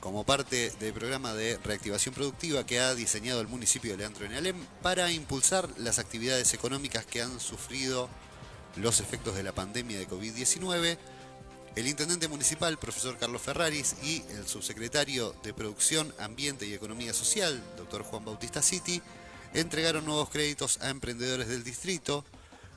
como 0.00 0.24
parte 0.24 0.70
del 0.80 0.92
programa 0.92 1.34
de 1.34 1.58
reactivación 1.58 2.14
productiva 2.14 2.64
que 2.64 2.80
ha 2.80 2.94
diseñado 2.94 3.40
el 3.40 3.48
municipio 3.48 3.92
de 3.92 3.98
Leandro 3.98 4.24
en 4.24 4.32
Alem 4.32 4.56
para 4.82 5.12
impulsar 5.12 5.68
las 5.76 5.98
actividades 5.98 6.54
económicas 6.54 7.04
que 7.04 7.22
han 7.22 7.38
sufrido 7.38 8.08
los 8.76 9.00
efectos 9.00 9.34
de 9.36 9.42
la 9.42 9.52
pandemia 9.52 9.98
de 9.98 10.08
COVID-19. 10.08 10.98
El 11.76 11.86
intendente 11.86 12.28
municipal, 12.28 12.78
profesor 12.78 13.16
Carlos 13.18 13.42
Ferraris, 13.42 13.94
y 14.02 14.22
el 14.30 14.48
subsecretario 14.48 15.34
de 15.42 15.54
Producción, 15.54 16.12
Ambiente 16.18 16.66
y 16.66 16.74
Economía 16.74 17.12
Social, 17.12 17.62
doctor 17.76 18.02
Juan 18.02 18.24
Bautista 18.24 18.62
City, 18.62 19.02
entregaron 19.54 20.04
nuevos 20.04 20.30
créditos 20.30 20.80
a 20.80 20.90
emprendedores 20.90 21.48
del 21.48 21.62
distrito. 21.62 22.24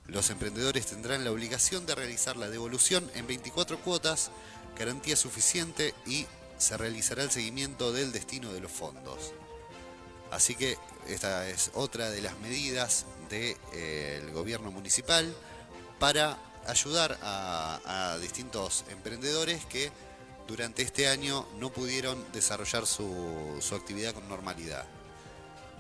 Los 0.07 0.29
emprendedores 0.29 0.88
tendrán 0.88 1.23
la 1.23 1.31
obligación 1.31 1.86
de 1.86 1.95
realizar 1.95 2.38
la 2.38 2.49
devolución 2.49 3.09
en 3.15 3.25
24 3.25 3.79
cuotas, 3.79 4.29
garantía 4.77 5.15
suficiente 5.15 5.95
y 6.05 6.27
se 6.57 6.77
realizará 6.77 7.23
el 7.23 7.31
seguimiento 7.31 7.91
del 7.91 8.11
destino 8.11 8.51
de 8.53 8.61
los 8.61 8.71
fondos. 8.71 9.33
Así 10.31 10.55
que 10.55 10.77
esta 11.07 11.47
es 11.49 11.71
otra 11.73 12.09
de 12.09 12.21
las 12.21 12.37
medidas 12.39 13.05
del 13.29 13.57
eh, 13.73 14.29
gobierno 14.33 14.71
municipal 14.71 15.33
para 15.99 16.37
ayudar 16.65 17.17
a, 17.21 18.17
distintos 18.21 18.85
emprendedores 18.89 19.65
que 19.65 19.91
durante 20.47 20.81
este 20.81 21.07
año 21.07 21.45
no 21.59 21.71
pudieron 21.71 22.23
desarrollar 22.31 22.85
su, 22.85 23.57
su 23.61 23.75
actividad 23.75 24.13
con 24.13 24.27
normalidad. 24.27 24.85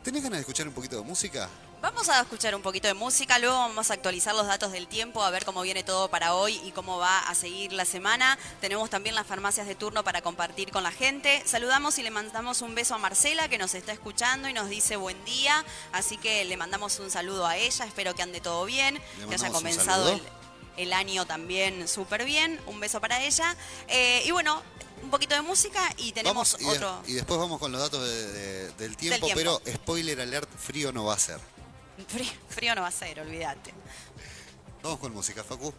¿Tenés 0.03 0.23
ganas 0.23 0.37
de 0.37 0.41
escuchar 0.41 0.67
un 0.67 0.73
poquito 0.73 0.97
de 0.97 1.03
música? 1.03 1.49
Vamos 1.83 2.07
a 2.07 2.21
escuchar 2.21 2.55
un 2.55 2.61
poquito 2.61 2.87
de 2.87 2.93
música, 2.93 3.37
luego 3.39 3.57
vamos 3.57 3.91
a 3.91 3.95
actualizar 3.95 4.33
los 4.33 4.47
datos 4.47 4.71
del 4.71 4.87
tiempo, 4.87 5.21
a 5.21 5.29
ver 5.31 5.43
cómo 5.43 5.63
viene 5.63 5.83
todo 5.83 6.07
para 6.07 6.33
hoy 6.33 6.61
y 6.63 6.71
cómo 6.71 6.97
va 6.97 7.19
a 7.19 7.35
seguir 7.35 7.73
la 7.73 7.83
semana. 7.83 8.39
Tenemos 8.61 8.89
también 8.89 9.15
las 9.15 9.27
farmacias 9.27 9.67
de 9.67 9.75
turno 9.75 10.01
para 10.01 10.21
compartir 10.21 10.71
con 10.71 10.81
la 10.83 10.93
gente. 10.93 11.43
Saludamos 11.45 11.99
y 11.99 12.03
le 12.03 12.09
mandamos 12.09 12.61
un 12.61 12.73
beso 12.73 12.95
a 12.95 12.99
Marcela 12.99 13.49
que 13.49 13.57
nos 13.57 13.75
está 13.75 13.91
escuchando 13.91 14.47
y 14.47 14.53
nos 14.53 14.69
dice 14.69 14.95
buen 14.95 15.25
día. 15.25 15.65
Así 15.91 16.15
que 16.15 16.45
le 16.45 16.55
mandamos 16.55 16.99
un 16.99 17.11
saludo 17.11 17.45
a 17.45 17.57
ella, 17.57 17.83
espero 17.83 18.15
que 18.15 18.21
ande 18.21 18.39
todo 18.39 18.63
bien, 18.63 18.97
que 19.27 19.35
haya 19.35 19.49
comenzado 19.49 20.17
el, 20.77 20.93
año 20.93 21.25
también 21.25 21.89
súper 21.89 22.23
bien. 22.23 22.61
Un 22.65 22.79
beso 22.79 23.01
para 23.01 23.21
ella. 23.21 23.57
Eh, 23.89 24.23
y 24.25 24.31
bueno, 24.31 24.63
un 25.01 25.09
poquito 25.09 25.35
de 25.35 25.41
música 25.41 25.93
y 25.97 26.13
tenemos 26.13 26.55
otro. 26.65 27.03
y 27.07 27.15
después 27.15 27.37
vamos 27.37 27.59
con 27.59 27.73
los 27.73 27.81
datos 27.81 28.07
del, 28.77 28.95
tiempo, 28.95 29.27
pero 29.35 29.61
spoiler 29.67 30.21
alert, 30.21 30.49
frío 30.57 30.93
no 30.93 31.03
va 31.03 31.15
a 31.15 31.19
ser. 31.19 31.41
Frío, 32.49 32.75
no 32.75 32.81
va 32.81 32.87
a 32.87 32.91
ser, 32.91 33.19
olvídate. 33.19 33.73
Vamos 34.81 34.99
con 34.99 35.13
música, 35.13 35.43
Facu. 35.43 35.73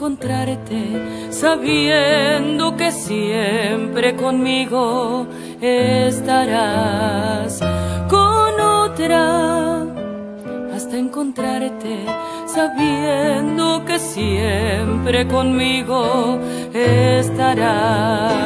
Encontrarte 0.00 1.28
sabiendo 1.30 2.74
que 2.74 2.90
siempre 2.90 4.16
conmigo 4.16 5.26
estarás 5.60 7.60
hasta 10.74 10.96
encontrarte, 10.96 12.06
sabiendo 12.46 13.84
que 13.84 13.98
siempre 13.98 15.28
conmigo 15.28 16.38
estarás. 16.72 18.40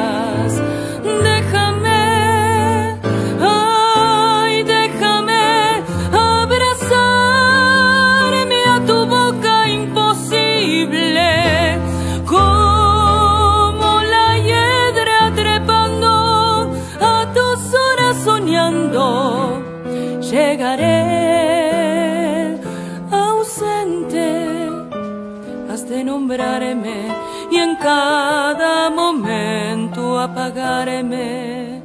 Y 27.51 27.57
en 27.57 27.75
cada 27.77 28.89
momento 28.89 30.19
apagarme 30.19 31.81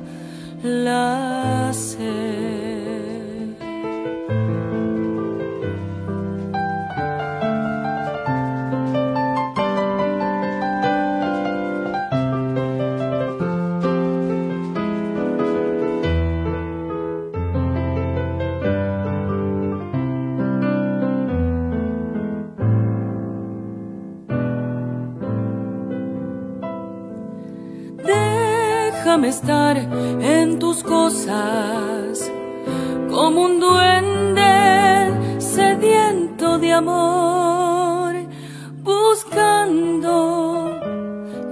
la 0.62 1.70
sed. 1.72 2.69
Estar 29.31 29.77
en 29.79 30.59
tus 30.59 30.83
cosas 30.83 32.31
como 33.09 33.43
un 33.45 33.61
duende 33.61 35.38
sediento 35.38 36.59
de 36.59 36.73
amor, 36.73 38.12
buscando 38.83 40.11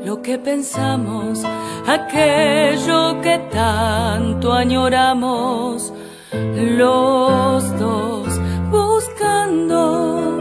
lo 0.05 0.21
que 0.23 0.38
pensamos, 0.38 1.45
aquello 1.87 3.21
que 3.23 3.38
tanto 3.53 4.53
añoramos, 4.53 5.93
los 6.33 7.79
dos 7.79 8.29
buscando 8.73 10.37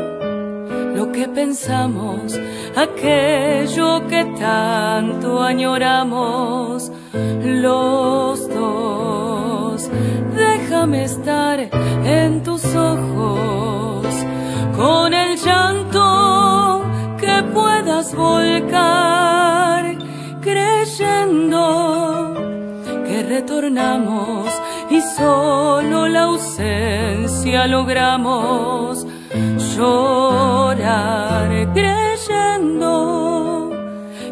lo 0.95 1.11
que 1.11 1.27
pensamos, 1.27 2.39
aquello 2.75 4.07
que 4.07 4.25
tanto 4.39 5.43
añoramos 5.43 6.91
los 7.43 8.47
dos. 8.49 9.89
Déjame 10.35 11.03
estar 11.05 11.59
en 11.59 12.43
tus 12.43 12.63
ojos 12.75 14.07
con 14.75 15.13
el 15.13 15.37
llanto 15.37 16.83
que 17.19 17.43
puedas 17.53 18.15
volcar, 18.15 19.97
creyendo 20.41 22.33
que 23.07 23.23
retornamos 23.23 24.49
y 24.89 25.01
solo 25.01 26.07
la 26.07 26.23
ausencia 26.23 27.67
logramos 27.67 29.05
llorar 29.75 31.49
creyendo 31.73 33.71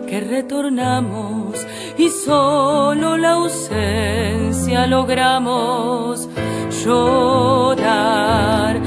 que 0.08 0.20
retornamos 0.22 1.66
y 1.98 2.10
solo 2.10 3.18
la 3.18 3.34
ausencia 3.34 4.88
logramos 4.88 6.28
llorar. 6.84 8.82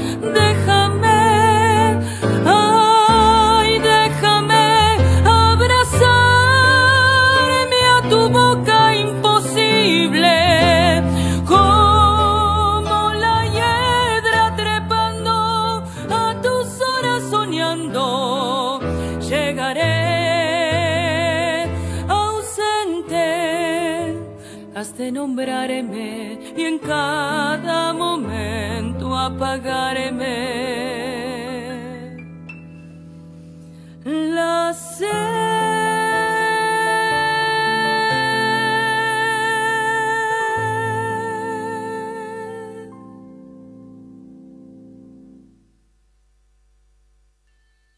De 25.09 25.13
nombrarme 25.13 26.37
y 26.55 26.61
en 26.61 26.77
cada 26.77 27.93
momento 27.93 29.17
apagarme. 29.17 30.35
La 34.05 34.71
sed. 34.73 35.58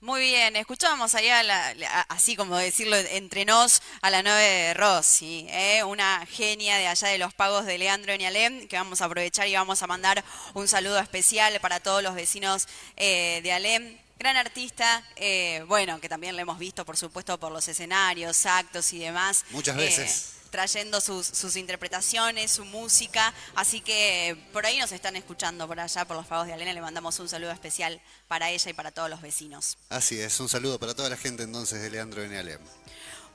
Muy 0.02 0.20
bien, 0.22 0.56
escuchábamos 0.56 1.14
allá, 1.14 1.44
la- 1.44 1.70
a- 1.70 2.02
así 2.10 2.36
como 2.36 2.58
decirlo 2.58 2.96
entre 2.98 3.46
nos, 3.46 3.84
a 4.02 4.10
la 4.10 4.24
9 4.24 4.42
de 4.42 4.74
Rossi, 4.74 5.46
¿eh? 5.50 5.84
una 5.84 6.26
genia 6.26 6.78
de 6.78 6.88
allá 6.88 7.10
de 7.10 7.20
los 7.20 7.36
pagos 7.36 7.68
de 7.68 7.78
Leandro 7.78 8.18
Nialem, 8.18 8.68
que 8.68 8.78
vamos 8.78 9.02
a 9.02 9.06
aprovechar 9.06 9.48
y 9.48 9.54
vamos 9.54 9.84
a 9.84 9.88
mandar 9.88 10.24
un 10.56 10.68
saludo 10.68 10.98
especial 10.98 11.60
para 11.60 11.80
todos 11.82 12.02
los 12.02 12.16
vecinos 12.16 12.68
eh, 12.98 13.42
de 13.44 13.54
Alem. 13.54 13.96
Gran 14.18 14.38
artista, 14.38 15.04
eh, 15.18 15.64
bueno, 15.68 16.00
que 16.02 16.10
también 16.10 16.36
lo 16.36 16.42
hemos 16.42 16.58
visto, 16.58 16.84
por 16.84 16.98
supuesto, 16.98 17.40
por 17.40 17.52
los 17.52 17.68
escenarios, 17.68 18.46
actos 18.48 18.94
y 18.94 19.00
demás. 19.00 19.46
Muchas 19.52 19.76
Eh, 19.78 19.80
veces. 19.82 20.32
Trayendo 20.52 21.02
sus, 21.02 21.56
interpretaciones, 21.56 22.52
su 22.52 22.66
música. 22.66 23.34
Así 23.56 23.82
que 23.82 24.38
por 24.54 24.66
ahí 24.66 24.78
nos 24.78 24.92
están 24.92 25.16
escuchando, 25.16 25.68
por 25.68 25.80
allá, 25.80 26.06
por 26.06 26.16
los 26.16 26.28
pagos 26.28 26.46
de 26.46 26.54
Alena. 26.54 26.74
Le 26.74 26.82
mandamos 26.82 27.20
un 27.20 27.28
saludo 27.28 27.52
especial 27.52 28.00
para 28.28 28.52
ella 28.52 28.70
y 28.70 28.74
para 28.74 28.92
todos 28.92 29.10
los 29.10 29.22
vecinos. 29.22 29.78
Así 29.90 30.20
es, 30.20 30.40
un 30.40 30.50
saludo 30.50 30.78
para 30.78 30.94
toda 30.94 31.10
la 31.10 31.18
gente 31.18 31.44
entonces 31.44 31.82
de 31.82 31.90
Leandro 31.90 32.22
N. 32.24 32.38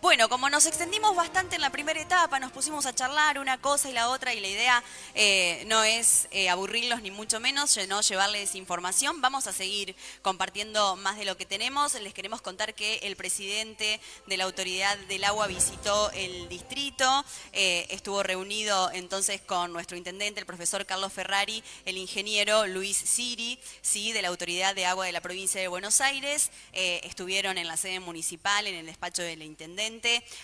Bueno, 0.07 0.29
como 0.29 0.49
nos 0.49 0.67
extendimos 0.67 1.17
bastante 1.17 1.57
en 1.57 1.61
la 1.61 1.71
primera 1.71 2.01
etapa, 2.01 2.39
nos 2.39 2.53
pusimos 2.53 2.87
a 2.87 2.95
charlar 2.95 3.41
una 3.41 3.61
cosa 3.61 3.91
y 3.91 3.93
la 3.93 4.09
otra 4.09 4.33
y 4.33 4.39
la 4.39 4.47
idea 4.47 4.85
eh, 5.17 5.65
no 5.67 5.83
es 5.83 6.29
eh, 6.31 6.49
aburrirlos 6.49 7.03
ni 7.03 7.11
mucho 7.11 7.41
menos, 7.41 7.77
no 7.89 8.01
llevarles 8.03 8.55
información. 8.55 9.21
Vamos 9.21 9.49
a 9.49 9.53
seguir 9.53 9.97
compartiendo 10.23 10.95
más 10.95 11.19
de 11.19 11.25
lo 11.25 11.37
que 11.37 11.45
tenemos. 11.45 12.01
Les 12.01 12.15
queremos 12.15 12.41
contar 12.41 12.75
que 12.75 12.99
el 12.99 13.17
presidente 13.17 14.01
de 14.29 14.37
la 14.37 14.45
Autoridad 14.45 14.97
del 15.09 15.25
Agua 15.25 15.49
visitó 15.49 16.13
el 16.13 16.49
distrito, 16.49 17.25
eh, 17.53 17.89
estuvo 17.91 18.23
reunido 18.23 18.93
entonces 18.93 19.41
con 19.41 19.73
nuestro 19.73 19.97
intendente, 19.97 20.39
el 20.39 20.47
profesor 20.47 20.87
Carlos 20.87 21.13
Ferrari, 21.13 21.65
el 21.85 21.97
ingeniero 21.99 22.69
Luis 22.69 22.97
Siri, 22.97 23.59
sí, 23.83 24.13
de 24.13 24.23
la 24.23 24.29
Autoridad 24.29 24.77
de 24.77 24.87
Agua 24.87 25.05
de 25.05 25.11
la 25.11 25.21
provincia 25.21 25.61
de 25.61 25.67
Buenos 25.67 26.01
Aires. 26.01 26.53
Estuvieron 26.73 27.59
en 27.59 27.67
la 27.67 27.77
sede 27.77 27.99
municipal, 27.99 28.69
en 28.69 28.77
el 28.77 28.87
despacho 28.87 29.23
del 29.23 29.43
intendente. 29.43 29.96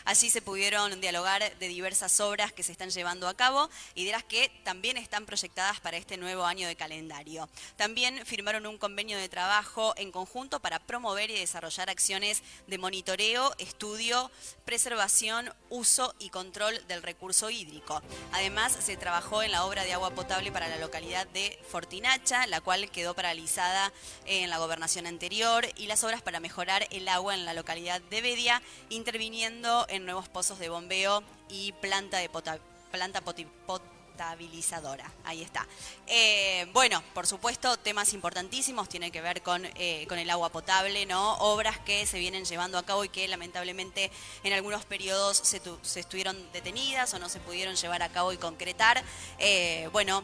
Allí 0.05 0.31
se 0.31 0.43
pudieron 0.43 1.01
dialogar 1.01 1.57
de 1.59 1.69
diversas 1.69 2.21
obras 2.21 2.53
que 2.53 2.63
se 2.63 2.73
están 2.73 2.91
llevando 2.91 3.29
a 3.29 3.35
cabo 3.35 3.69
y 3.95 4.05
de 4.05 4.13
las 4.13 4.25
que 4.25 4.51
también 4.65 4.97
están 4.97 5.27
proyectadas 5.27 5.81
para 5.81 5.97
este 5.97 6.17
nuevo 6.17 6.45
año 6.45 6.67
de 6.67 6.77
calendario. 6.77 7.49
También 7.77 8.25
firmaron 8.25 8.67
un 8.67 8.79
convenio 8.79 9.19
de 9.19 9.29
trabajo 9.29 9.95
en 9.97 10.11
conjunto 10.13 10.61
para 10.61 10.79
promover 10.79 11.31
y 11.31 11.39
desarrollar 11.39 11.91
acciones 11.91 12.43
de 12.67 12.79
monitoreo, 12.79 13.55
estudio, 13.59 14.31
preservación, 14.65 15.53
uso 15.69 16.15
y 16.19 16.31
control 16.31 16.87
del 16.87 17.03
recurso 17.03 17.51
hídrico. 17.51 18.03
Además, 18.33 18.77
se 18.81 18.97
trabajó 18.97 19.43
en 19.43 19.53
la 19.53 19.65
obra 19.65 19.85
de 19.85 19.93
agua 19.93 20.11
potable 20.11 20.53
para 20.53 20.69
la 20.69 20.79
localidad 20.79 21.27
de 21.29 21.59
Fortinacha, 21.69 22.47
la 22.47 22.61
cual 22.61 22.91
quedó 22.91 23.15
paralizada 23.15 23.93
en 24.27 24.51
la 24.51 24.59
gobernación 24.59 25.07
anterior, 25.07 25.67
y 25.77 25.87
las 25.87 26.05
obras 26.05 26.23
para 26.23 26.41
mejorar 26.41 26.87
el 26.91 27.09
agua 27.09 27.35
en 27.35 27.45
la 27.45 27.55
localidad 27.55 28.01
de 28.01 28.21
Bedia, 28.21 28.63
en 29.33 30.05
nuevos 30.05 30.29
pozos 30.29 30.59
de 30.59 30.69
bombeo 30.69 31.23
y 31.49 31.73
planta 31.73 32.19
de 32.19 32.29
planta 32.91 33.23
potabilizadora. 33.23 35.11
Ahí 35.25 35.41
está. 35.41 35.67
Eh, 36.07 36.67
bueno, 36.75 37.03
por 37.15 37.27
supuesto, 37.27 37.79
temas 37.79 38.13
importantísimos 38.13 38.91
tienen 38.91 39.11
que 39.11 39.23
ver 39.23 39.41
con, 39.41 39.65
eh, 39.77 40.05
con 40.07 40.19
el 40.19 40.29
agua 40.29 40.51
potable, 40.51 41.07
¿no? 41.07 41.39
Obras 41.39 41.79
que 41.79 42.05
se 42.05 42.19
vienen 42.19 42.45
llevando 42.45 42.77
a 42.77 42.85
cabo 42.85 43.05
y 43.05 43.09
que 43.09 43.27
lamentablemente 43.27 44.11
en 44.45 44.53
algunos 44.53 44.85
periodos 44.85 45.39
se, 45.39 45.63
se 45.81 46.01
estuvieron 46.01 46.37
detenidas 46.53 47.15
o 47.15 47.19
no 47.19 47.31
se 47.31 47.41
pudieron 47.41 47.75
llevar 47.75 48.03
a 48.03 48.11
cabo 48.11 48.35
y 48.35 48.37
concretar. 48.37 49.03
Eh, 49.39 49.89
bueno, 49.93 50.23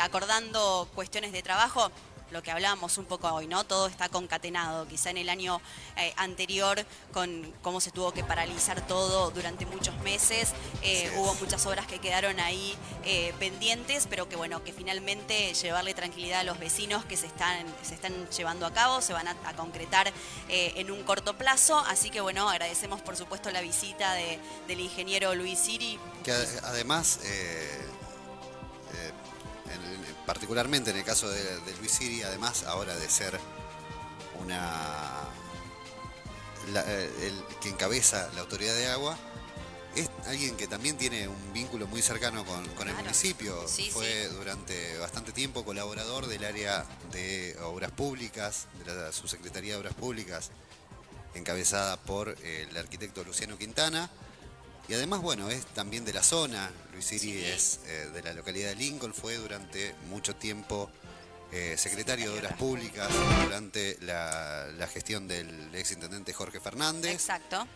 acordando 0.00 0.88
cuestiones 0.94 1.32
de 1.32 1.42
trabajo, 1.42 1.90
lo 2.30 2.42
que 2.42 2.50
hablábamos 2.50 2.98
un 2.98 3.04
poco 3.04 3.28
hoy, 3.32 3.46
¿no? 3.46 3.64
Todo 3.64 3.86
está 3.86 4.08
concatenado. 4.08 4.88
Quizá 4.88 5.10
en 5.10 5.18
el 5.18 5.28
año 5.28 5.60
eh, 5.96 6.12
anterior, 6.16 6.84
con 7.12 7.52
cómo 7.62 7.80
se 7.80 7.90
tuvo 7.90 8.12
que 8.12 8.24
paralizar 8.24 8.84
todo 8.86 9.30
durante 9.30 9.66
muchos 9.66 9.96
meses, 9.98 10.52
eh, 10.82 11.12
hubo 11.16 11.34
muchas 11.36 11.64
obras 11.66 11.86
que 11.86 12.00
quedaron 12.00 12.40
ahí 12.40 12.76
eh, 13.04 13.32
pendientes, 13.38 14.06
pero 14.10 14.28
que 14.28 14.36
bueno, 14.36 14.64
que 14.64 14.72
finalmente 14.72 15.54
llevarle 15.54 15.94
tranquilidad 15.94 16.40
a 16.40 16.44
los 16.44 16.58
vecinos 16.58 17.04
que 17.04 17.16
se 17.16 17.26
están, 17.26 17.66
se 17.82 17.94
están 17.94 18.28
llevando 18.30 18.66
a 18.66 18.72
cabo, 18.72 19.00
se 19.00 19.12
van 19.12 19.28
a, 19.28 19.36
a 19.44 19.54
concretar 19.54 20.12
en 20.48 20.90
un 20.90 21.02
corto 21.04 21.36
plazo. 21.38 21.78
Así 21.88 22.10
que 22.10 22.20
bueno, 22.20 22.48
agradecemos 22.48 23.00
por 23.02 23.16
supuesto 23.16 23.50
la 23.50 23.60
visita 23.60 24.12
de- 24.14 24.38
del 24.66 24.80
ingeniero 24.80 25.34
Luis 25.34 25.58
Siri. 25.58 25.98
Que 26.24 26.32
ade- 26.32 26.60
además, 26.64 27.20
particularmente 30.26 30.90
en 30.90 30.96
el 30.96 31.04
caso 31.04 31.28
de, 31.28 31.42
de 31.60 31.76
Luis 31.78 31.92
Siri, 31.92 32.22
además 32.22 32.64
ahora 32.64 32.94
de 32.96 33.08
ser 33.10 33.38
una 34.40 35.28
la- 36.72 36.84
eh, 36.86 37.10
el 37.22 37.44
que 37.60 37.68
encabeza 37.68 38.30
la 38.34 38.40
autoridad 38.40 38.74
de 38.74 38.88
agua, 38.88 39.16
es 39.94 40.08
alguien 40.26 40.56
que 40.56 40.66
también 40.66 40.96
tiene 40.96 41.28
un 41.28 41.52
vínculo 41.52 41.86
muy 41.86 42.02
cercano 42.02 42.44
con, 42.44 42.64
con 42.70 42.88
el 42.88 42.94
Claro. 42.94 43.02
municipio. 43.02 43.68
Sí, 43.68 43.90
Fue 43.92 44.28
durante 44.28 44.96
bastante 44.98 45.32
tiempo 45.32 45.64
colaborador 45.64 46.26
del 46.26 46.44
área 46.44 46.84
de 47.12 47.56
obras 47.62 47.92
públicas, 47.92 48.66
de 48.84 48.92
la 48.92 49.12
subsecretaría 49.12 49.74
de 49.74 49.78
obras 49.80 49.94
públicas, 49.94 50.50
encabezada 51.34 51.96
por 51.98 52.30
eh, 52.42 52.66
el 52.68 52.76
arquitecto 52.76 53.22
Luciano 53.24 53.56
Quintana. 53.56 54.10
Y 54.88 54.94
además, 54.94 55.22
bueno, 55.22 55.48
es 55.50 55.64
también 55.66 56.04
de 56.04 56.12
la 56.12 56.22
zona. 56.22 56.70
Luis 56.92 57.06
Siri 57.06 57.20
Sí. 57.32 57.44
es 57.44 57.80
eh, 57.86 58.10
de 58.12 58.22
la 58.22 58.34
localidad 58.34 58.68
de 58.68 58.76
Lincoln, 58.76 59.14
fue 59.14 59.36
durante 59.36 59.94
mucho 60.08 60.36
tiempo 60.36 60.90
eh, 61.52 61.76
secretario 61.78 62.32
de 62.32 62.38
Obras 62.38 62.54
Públicas 62.58 63.08
durante 63.44 63.96
la, 64.02 64.66
la 64.76 64.86
gestión 64.88 65.26
del 65.28 65.74
exintendente 65.74 66.32
Jorge 66.32 66.60
Fernández. 66.60 67.12
Exacto. 67.12 67.66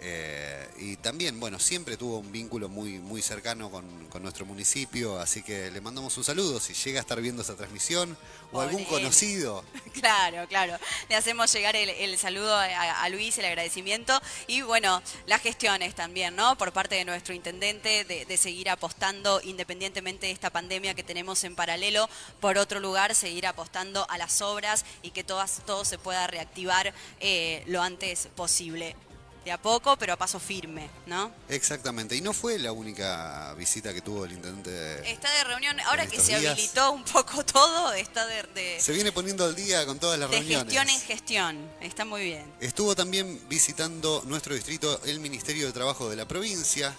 Eh, 0.00 0.68
y 0.78 0.96
también, 0.96 1.38
bueno, 1.38 1.58
siempre 1.58 1.96
tuvo 1.96 2.18
un 2.18 2.32
vínculo 2.32 2.68
muy, 2.68 2.98
muy 2.98 3.22
cercano 3.22 3.70
con, 3.70 4.06
con 4.08 4.22
nuestro 4.22 4.44
municipio, 4.44 5.18
así 5.20 5.42
que 5.42 5.70
le 5.70 5.80
mandamos 5.80 6.16
un 6.18 6.24
saludo 6.24 6.60
si 6.60 6.74
llega 6.74 6.98
a 6.98 7.02
estar 7.02 7.20
viendo 7.20 7.42
esta 7.42 7.54
transmisión 7.54 8.16
o 8.52 8.60
algún 8.60 8.80
él. 8.80 8.86
conocido. 8.86 9.64
Claro, 9.94 10.46
claro. 10.48 10.76
Le 11.08 11.14
hacemos 11.14 11.50
llegar 11.52 11.76
el, 11.76 11.88
el 11.88 12.18
saludo 12.18 12.54
a, 12.54 12.64
a 13.02 13.08
Luis, 13.08 13.38
el 13.38 13.44
agradecimiento 13.44 14.20
y 14.48 14.60
bueno, 14.62 15.00
las 15.26 15.40
gestiones 15.40 15.94
también, 15.94 16.34
¿no? 16.34 16.58
Por 16.58 16.72
parte 16.72 16.96
de 16.96 17.04
nuestro 17.04 17.32
intendente 17.32 18.04
de, 18.04 18.26
de 18.26 18.36
seguir 18.36 18.68
apostando, 18.70 19.40
independientemente 19.42 20.26
de 20.26 20.32
esta 20.32 20.50
pandemia 20.50 20.94
que 20.94 21.04
tenemos 21.04 21.44
en 21.44 21.54
paralelo, 21.54 22.10
por 22.40 22.58
otro 22.58 22.80
lugar, 22.80 23.14
seguir 23.14 23.46
apostando 23.46 24.04
a 24.10 24.18
las 24.18 24.42
obras 24.42 24.84
y 25.02 25.12
que 25.12 25.22
todas, 25.22 25.62
todo 25.64 25.84
se 25.84 25.96
pueda 25.96 26.26
reactivar 26.26 26.92
eh, 27.20 27.62
lo 27.66 27.80
antes 27.80 28.28
posible. 28.34 28.96
De 29.44 29.52
a 29.52 29.60
poco, 29.60 29.96
pero 29.98 30.14
a 30.14 30.16
paso 30.16 30.40
firme, 30.40 30.88
¿no? 31.06 31.30
Exactamente, 31.50 32.16
y 32.16 32.22
no 32.22 32.32
fue 32.32 32.58
la 32.58 32.72
única 32.72 33.52
visita 33.54 33.92
que 33.92 34.00
tuvo 34.00 34.24
el 34.24 34.32
intendente. 34.32 35.10
Está 35.10 35.30
de 35.32 35.44
reunión, 35.44 35.78
ahora 35.80 36.06
que 36.06 36.18
se 36.18 36.38
días. 36.38 36.52
habilitó 36.52 36.92
un 36.92 37.04
poco 37.04 37.44
todo, 37.52 37.92
está 37.92 38.26
de, 38.26 38.42
de- 38.54 38.80
Se 38.80 38.92
viene 38.92 39.12
poniendo 39.12 39.44
al 39.44 39.54
día 39.54 39.84
con 39.84 39.98
todas 39.98 40.18
las 40.18 40.30
de 40.30 40.38
reuniones. 40.38 40.64
gestión 40.72 40.88
en 40.88 41.00
gestión. 41.02 41.70
Está 41.82 42.04
muy 42.06 42.24
bien. 42.24 42.50
Estuvo 42.60 42.94
también 42.96 43.38
visitando 43.48 44.22
nuestro 44.26 44.54
distrito 44.54 44.98
el 45.04 45.20
Ministerio 45.20 45.66
de 45.66 45.72
Trabajo 45.74 46.08
de 46.08 46.16
la 46.16 46.26
provincia. 46.26 46.94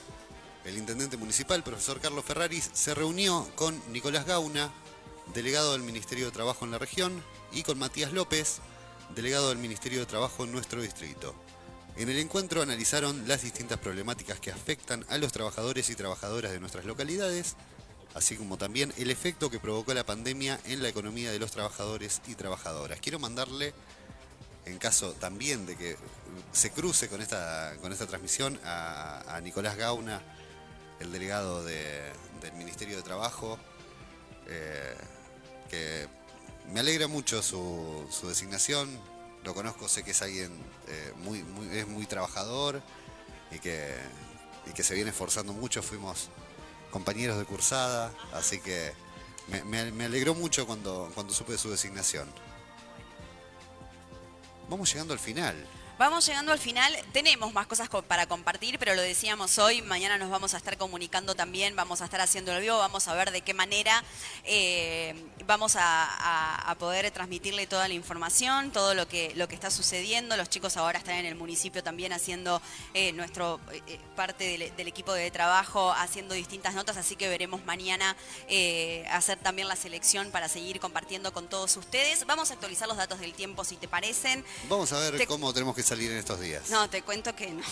El 0.65 0.77
intendente 0.77 1.17
municipal, 1.17 1.63
profesor 1.63 1.99
Carlos 1.99 2.25
Ferraris, 2.25 2.69
se 2.73 2.93
reunió 2.93 3.47
con 3.55 3.81
Nicolás 3.91 4.25
Gauna, 4.25 4.71
delegado 5.33 5.71
del 5.73 5.81
Ministerio 5.81 6.25
de 6.27 6.31
Trabajo 6.31 6.65
en 6.65 6.71
la 6.71 6.77
región, 6.77 7.23
y 7.51 7.63
con 7.63 7.77
Matías 7.79 8.11
López, 8.13 8.57
delegado 9.15 9.49
del 9.49 9.57
Ministerio 9.57 9.99
de 9.99 10.05
Trabajo 10.05 10.43
en 10.43 10.51
nuestro 10.51 10.81
distrito. 10.81 11.33
En 11.97 12.09
el 12.09 12.17
encuentro 12.17 12.61
analizaron 12.61 13.27
las 13.27 13.41
distintas 13.43 13.79
problemáticas 13.79 14.39
que 14.39 14.51
afectan 14.51 15.05
a 15.09 15.17
los 15.17 15.31
trabajadores 15.31 15.89
y 15.89 15.95
trabajadoras 15.95 16.51
de 16.51 16.59
nuestras 16.59 16.83
localidades, 16.85 17.55
así 18.13 18.35
como 18.35 18.57
también 18.57 18.93
el 18.97 19.09
efecto 19.11 19.49
que 19.49 19.59
provocó 19.59 19.93
la 19.93 20.05
pandemia 20.05 20.59
en 20.65 20.83
la 20.83 20.89
economía 20.89 21.31
de 21.31 21.39
los 21.39 21.51
trabajadores 21.51 22.21
y 22.27 22.35
trabajadoras. 22.35 22.99
Quiero 22.99 23.19
mandarle 23.19 23.73
en 24.65 24.77
caso 24.77 25.13
también 25.13 25.65
de 25.65 25.77
que 25.77 25.95
se 26.51 26.71
cruce 26.71 27.07
con 27.07 27.21
esta, 27.21 27.73
con 27.81 27.93
esta 27.93 28.07
transmisión 28.07 28.59
a, 28.65 29.39
Nicolás 29.41 29.77
Gauna, 29.77 30.21
el 30.99 31.11
delegado 31.11 31.63
de- 31.63 32.11
del 32.41 32.53
Ministerio 32.53 32.97
de 32.97 33.03
Trabajo, 33.03 33.57
eh, 34.47 34.95
que 35.69 36.07
me 36.73 36.79
alegra 36.81 37.07
mucho 37.07 37.41
su 37.41 38.27
designación, 38.27 38.99
lo 39.45 39.53
conozco, 39.53 39.87
sé 39.87 40.03
que 40.03 40.11
es 40.11 40.21
alguien 40.21 40.51
eh, 40.87 41.13
muy, 41.17 41.45
es 41.71 41.87
muy 41.87 42.05
trabajador 42.05 42.81
y 43.51 43.59
que, 43.59 43.95
y 44.65 44.73
que 44.73 44.83
se 44.83 44.95
viene 44.95 45.11
esforzando 45.11 45.53
mucho, 45.53 45.81
fuimos 45.81 46.29
compañeros 46.91 47.37
de 47.37 47.45
cursada, 47.45 48.11
así 48.33 48.59
que 48.59 48.93
me 49.65 50.05
alegró 50.05 50.33
mucho 50.33 50.65
cuando, 50.65 51.11
cuando 51.13 51.33
supe 51.33 51.51
de 51.51 51.57
su 51.59 51.69
designación. 51.69 52.27
Vamos 54.69 54.91
llegando 54.91 55.13
al 55.13 55.19
final. 55.19 55.55
Vamos 55.97 56.25
llegando 56.25 56.51
al 56.51 56.59
final. 56.59 56.93
Tenemos 57.13 57.53
más 57.53 57.67
cosas 57.67 57.87
co- 57.87 58.01
para 58.01 58.25
compartir, 58.27 58.77
pero 58.79 58.95
lo 58.95 59.01
decíamos 59.01 59.57
hoy. 59.59 59.81
Mañana 59.81 60.17
nos 60.17 60.29
vamos 60.29 60.53
a 60.53 60.57
estar 60.57 60.77
comunicando 60.77 61.35
también. 61.35 61.73
Vamos 61.77 62.01
a 62.01 62.05
estar 62.05 62.19
haciendo 62.19 62.51
el 62.51 62.59
vivo. 62.61 62.77
Vamos 62.77 63.07
a 63.07 63.13
ver 63.13 63.31
de 63.31 63.39
qué 63.39 63.53
manera 63.53 64.03
eh, 64.43 65.15
vamos 65.47 65.77
a, 65.77 65.81
a- 66.03 66.69
a 66.71 66.75
poder 66.75 67.09
transmitirle 67.11 67.65
toda 67.65 67.87
la 67.87 67.93
información, 67.93 68.71
todo 68.71 68.93
lo 68.93 69.07
que, 69.07 69.31
lo 69.35 69.47
que 69.47 69.55
está 69.55 69.71
sucediendo. 69.71 70.35
Los 70.35 70.49
chicos 70.49 70.75
ahora 70.75 70.99
están 70.99 71.15
en 71.15 71.27
el 71.27 71.35
municipio 71.35 71.81
también 71.81 72.11
haciendo 72.11 72.61
eh, 72.93 73.13
nuestro 73.13 73.61
eh, 73.71 73.97
parte 74.17 74.43
del, 74.57 74.75
del 74.75 74.87
equipo 74.89 75.13
de 75.13 75.31
trabajo, 75.31 75.93
haciendo 75.93 76.33
distintas 76.35 76.73
notas. 76.73 76.97
Así 76.97 77.15
que 77.15 77.29
veremos 77.29 77.63
mañana 77.63 78.17
hacer 79.11 79.37
también 79.39 79.69
la 79.69 79.77
selección 79.77 80.29
para 80.31 80.49
seguir 80.49 80.81
compartiendo 80.81 81.31
con 81.31 81.47
todos 81.47 81.77
ustedes. 81.77 82.25
Vamos 82.25 82.49
a 82.51 82.55
actualizar 82.55 82.85
los 82.89 82.97
datos 82.97 83.19
del 83.21 83.33
tiempo, 83.33 83.63
si 83.63 83.77
te 83.77 83.87
parecen. 83.87 84.43
Vamos 84.67 84.91
a 84.91 84.99
ver 84.99 85.15
Te- 85.15 85.25
cómo 85.27 85.53
tenemos 85.53 85.73
que 85.73 85.84
salir 85.85 86.11
en 86.11 86.17
estos 86.17 86.39
días. 86.39 86.69
No, 86.69 86.89
te 86.89 87.01
cuento 87.01 87.35
que 87.35 87.51
no. 87.51 87.63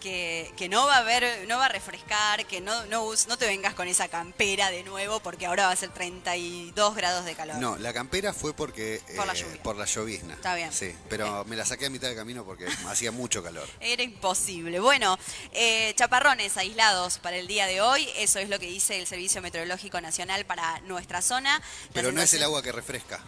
Que, 0.00 0.52
que 0.56 0.68
no 0.68 0.86
va 0.86 0.96
a 0.96 0.98
haber, 0.98 1.48
no 1.48 1.58
va 1.58 1.66
a 1.66 1.68
refrescar, 1.68 2.46
que 2.46 2.60
no, 2.60 2.84
no, 2.86 3.10
no 3.26 3.38
te 3.38 3.46
vengas 3.46 3.74
con 3.74 3.88
esa 3.88 4.06
campera 4.08 4.70
de 4.70 4.84
nuevo, 4.84 5.18
porque 5.20 5.46
ahora 5.46 5.66
va 5.66 5.72
a 5.72 5.76
ser 5.76 5.88
32 5.88 6.94
grados 6.94 7.24
de 7.24 7.34
calor. 7.34 7.56
No, 7.56 7.76
la 7.78 7.92
campera 7.92 8.32
fue 8.32 8.54
porque 8.54 9.02
Por 9.16 9.26
la 9.26 9.32
eh, 9.32 9.36
lluvia. 9.36 9.62
por 9.62 9.76
la 9.76 9.84
llovizna. 9.84 10.34
Está 10.34 10.54
bien. 10.54 10.72
Sí, 10.72 10.94
pero 11.08 11.44
me 11.46 11.56
la 11.56 11.64
saqué 11.66 11.86
a 11.86 11.90
mitad 11.90 12.08
de 12.08 12.14
camino 12.14 12.44
porque 12.44 12.66
hacía 12.88 13.10
mucho 13.10 13.42
calor. 13.42 13.68
Era 13.80 14.02
imposible. 14.02 14.78
Bueno, 14.80 15.18
eh, 15.52 15.92
chaparrones 15.96 16.56
aislados 16.56 17.18
para 17.18 17.36
el 17.36 17.46
día 17.48 17.66
de 17.66 17.80
hoy, 17.80 18.08
eso 18.16 18.38
es 18.38 18.48
lo 18.48 18.60
que 18.60 18.66
dice 18.66 18.98
el 19.00 19.06
Servicio 19.06 19.42
Meteorológico 19.42 20.00
Nacional 20.00 20.44
para 20.44 20.78
nuestra 20.82 21.20
zona. 21.20 21.58
La 21.58 21.64
Pero 21.94 22.12
no 22.12 22.20
es 22.22 22.32
el 22.34 22.42
agua 22.44 22.62
que 22.62 22.70
refresca. 22.70 23.20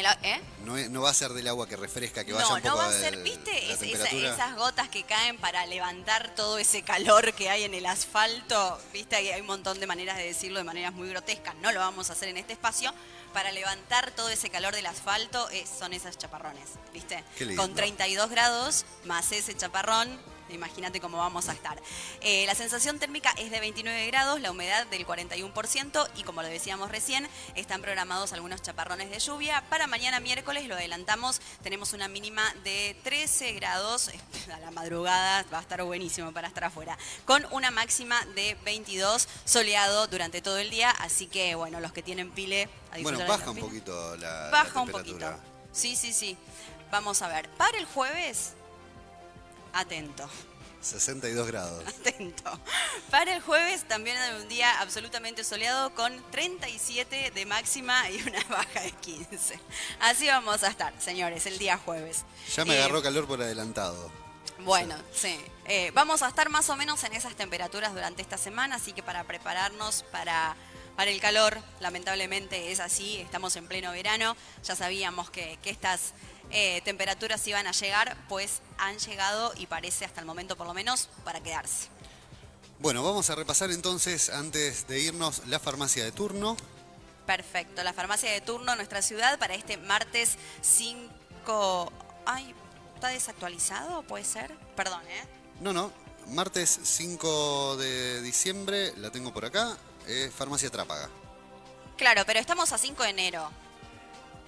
El 0.00 0.06
¿eh? 0.22 0.40
No, 0.64 0.76
no 0.76 1.02
va 1.02 1.10
a 1.10 1.14
ser 1.14 1.32
del 1.32 1.46
agua 1.48 1.66
que 1.68 1.76
refresca, 1.76 2.24
que 2.24 2.32
vaya 2.32 2.46
No, 2.48 2.54
un 2.54 2.60
poco 2.62 2.68
no 2.74 2.76
va 2.78 2.88
a 2.88 2.94
el- 2.94 3.00
ser, 3.00 3.16
¿viste? 3.22 3.72
Es- 3.72 3.82
esa- 3.82 4.08
esas 4.10 4.56
gotas 4.56 4.88
que 4.88 5.04
caen 5.04 5.38
para 5.38 5.64
levantar 5.66 6.34
todo 6.34 6.58
ese 6.58 6.82
calor 6.82 7.32
que 7.34 7.48
hay 7.50 7.64
en 7.64 7.74
el 7.74 7.86
asfalto, 7.86 8.80
¿viste? 8.92 9.16
Hay, 9.16 9.28
hay 9.30 9.40
un 9.40 9.46
montón 9.46 9.80
de 9.80 9.86
maneras 9.86 10.16
de 10.16 10.24
decirlo 10.24 10.58
de 10.58 10.64
maneras 10.64 10.92
muy 10.92 11.08
grotescas, 11.08 11.54
no 11.56 11.72
lo 11.72 11.80
vamos 11.80 12.10
a 12.10 12.12
hacer 12.14 12.28
en 12.28 12.36
este 12.36 12.52
espacio. 12.52 12.92
Para 13.32 13.52
levantar 13.52 14.10
todo 14.10 14.28
ese 14.28 14.50
calor 14.50 14.74
del 14.74 14.86
asfalto 14.86 15.48
eh, 15.50 15.64
son 15.78 15.92
esas 15.92 16.18
chaparrones, 16.18 16.64
¿viste? 16.92 17.22
Qué 17.38 17.44
lindo. 17.44 17.62
Con 17.62 17.74
32 17.76 18.28
grados 18.28 18.84
más 19.04 19.30
ese 19.30 19.56
chaparrón, 19.56 20.20
imagínate 20.54 21.00
cómo 21.00 21.18
vamos 21.18 21.48
a 21.48 21.52
estar. 21.52 21.80
Eh, 22.20 22.44
la 22.46 22.54
sensación 22.54 22.98
térmica 22.98 23.32
es 23.38 23.50
de 23.50 23.60
29 23.60 24.06
grados, 24.06 24.40
la 24.40 24.50
humedad 24.50 24.86
del 24.88 25.06
41% 25.06 26.08
y 26.16 26.22
como 26.22 26.42
lo 26.42 26.48
decíamos 26.48 26.90
recién, 26.90 27.28
están 27.54 27.80
programados 27.82 28.32
algunos 28.32 28.62
chaparrones 28.62 29.10
de 29.10 29.18
lluvia. 29.18 29.64
Para 29.70 29.86
mañana 29.86 30.20
miércoles, 30.20 30.66
lo 30.66 30.74
adelantamos, 30.74 31.40
tenemos 31.62 31.92
una 31.92 32.08
mínima 32.08 32.42
de 32.64 32.96
13 33.04 33.52
grados, 33.52 34.10
a 34.52 34.58
la 34.60 34.70
madrugada 34.70 35.44
va 35.52 35.58
a 35.58 35.62
estar 35.62 35.82
buenísimo 35.82 36.32
para 36.32 36.48
estar 36.48 36.64
afuera, 36.64 36.98
con 37.24 37.46
una 37.50 37.70
máxima 37.70 38.24
de 38.34 38.56
22, 38.64 39.28
soleado 39.44 40.06
durante 40.06 40.40
todo 40.42 40.58
el 40.58 40.70
día, 40.70 40.90
así 40.90 41.26
que 41.26 41.54
bueno, 41.54 41.80
los 41.80 41.92
que 41.92 42.02
tienen 42.02 42.30
pile... 42.30 42.68
a 42.92 42.98
Bueno, 43.00 43.18
baja 43.26 43.50
un 43.50 43.56
pile. 43.56 43.66
poquito 43.68 44.16
la, 44.16 44.44
la 44.46 44.50
Baja 44.50 44.80
un 44.80 44.86
temperatura. 44.90 45.32
poquito. 45.36 45.50
Sí, 45.72 45.96
sí, 45.96 46.12
sí. 46.12 46.36
Vamos 46.90 47.22
a 47.22 47.28
ver. 47.28 47.48
Para 47.50 47.78
el 47.78 47.84
jueves, 47.86 48.54
atento, 49.72 50.28
62 50.80 51.46
grados. 51.46 51.84
atento. 52.00 52.58
Para 53.10 53.34
el 53.34 53.42
jueves 53.42 53.86
también 53.86 54.16
hay 54.16 54.40
un 54.40 54.48
día 54.48 54.80
absolutamente 54.80 55.44
soleado 55.44 55.94
con 55.94 56.22
37 56.30 57.32
de 57.34 57.46
máxima 57.46 58.08
y 58.10 58.22
una 58.22 58.42
baja 58.48 58.80
de 58.80 58.92
15. 58.92 59.60
Así 60.00 60.26
vamos 60.26 60.62
a 60.62 60.68
estar, 60.68 60.94
señores, 61.00 61.44
el 61.46 61.58
día 61.58 61.76
jueves. 61.78 62.24
Ya 62.56 62.64
me 62.64 62.74
Eh, 62.74 62.78
agarró 62.78 63.02
calor 63.02 63.26
por 63.26 63.42
adelantado. 63.42 64.10
Bueno, 64.60 64.94
sí. 65.14 65.38
Eh, 65.66 65.90
vamos 65.94 66.22
a 66.22 66.28
estar 66.28 66.48
más 66.50 66.68
o 66.70 66.76
menos 66.76 67.02
en 67.04 67.14
esas 67.14 67.34
temperaturas 67.34 67.92
durante 67.94 68.20
esta 68.22 68.36
semana, 68.38 68.76
así 68.76 68.92
que 68.92 69.02
para 69.02 69.24
prepararnos 69.24 70.02
para, 70.12 70.54
para 70.96 71.10
el 71.10 71.20
calor, 71.20 71.58
lamentablemente 71.80 72.70
es 72.70 72.80
así, 72.80 73.18
estamos 73.18 73.56
en 73.56 73.66
pleno 73.68 73.90
verano, 73.92 74.36
ya 74.62 74.76
sabíamos 74.76 75.30
que, 75.30 75.58
que 75.62 75.70
estas 75.70 76.12
eh, 76.50 76.80
temperaturas 76.84 77.46
iban 77.46 77.66
a 77.66 77.72
llegar, 77.72 78.16
pues 78.28 78.60
han 78.78 78.98
llegado 78.98 79.52
y 79.56 79.66
parece 79.66 80.04
hasta 80.04 80.20
el 80.20 80.26
momento 80.26 80.56
por 80.56 80.66
lo 80.66 80.74
menos 80.74 81.08
para 81.24 81.40
quedarse. 81.40 81.88
Bueno, 82.78 83.02
vamos 83.02 83.28
a 83.30 83.34
repasar 83.34 83.70
entonces, 83.70 84.30
antes 84.30 84.86
de 84.86 85.00
irnos, 85.00 85.46
la 85.46 85.58
farmacia 85.58 86.02
de 86.02 86.12
turno. 86.12 86.56
Perfecto, 87.26 87.82
la 87.82 87.92
farmacia 87.92 88.30
de 88.32 88.40
turno 88.40 88.72
en 88.72 88.78
nuestra 88.78 89.02
ciudad 89.02 89.38
para 89.38 89.54
este 89.54 89.76
martes 89.76 90.36
5... 90.62 91.92
Ay, 92.26 92.54
¿está 92.94 93.08
desactualizado? 93.08 94.02
¿Puede 94.02 94.24
ser? 94.24 94.56
Perdón, 94.76 95.02
¿eh? 95.08 95.24
No, 95.60 95.72
no. 95.72 95.92
Martes 96.28 96.80
5 96.82 97.76
de 97.76 98.22
diciembre, 98.22 98.92
la 98.96 99.10
tengo 99.10 99.32
por 99.32 99.44
acá. 99.44 99.76
eh, 100.06 100.30
farmacia 100.36 100.70
Trápaga. 100.70 101.08
Claro, 101.96 102.22
pero 102.26 102.40
estamos 102.40 102.72
a 102.72 102.78
5 102.78 103.02
de 103.02 103.10
enero. 103.10 103.50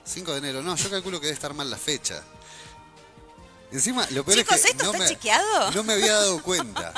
5 0.04 0.32
de 0.32 0.38
enero, 0.38 0.62
no, 0.62 0.76
yo 0.76 0.90
calculo 0.90 1.20
que 1.20 1.26
debe 1.26 1.34
estar 1.34 1.54
mal 1.54 1.70
la 1.70 1.76
fecha. 1.78 2.22
Encima, 3.70 4.06
lo 4.10 4.22
peor 4.22 4.36
Chicos, 4.38 4.56
es 4.56 4.62
que 4.64 4.70
¿esto 4.72 4.84
no 4.84 4.90
está 4.92 5.04
me, 5.04 5.08
chequeado? 5.08 5.70
no 5.70 5.82
me 5.82 5.94
había 5.94 6.12
dado 6.12 6.42
cuenta. 6.42 6.92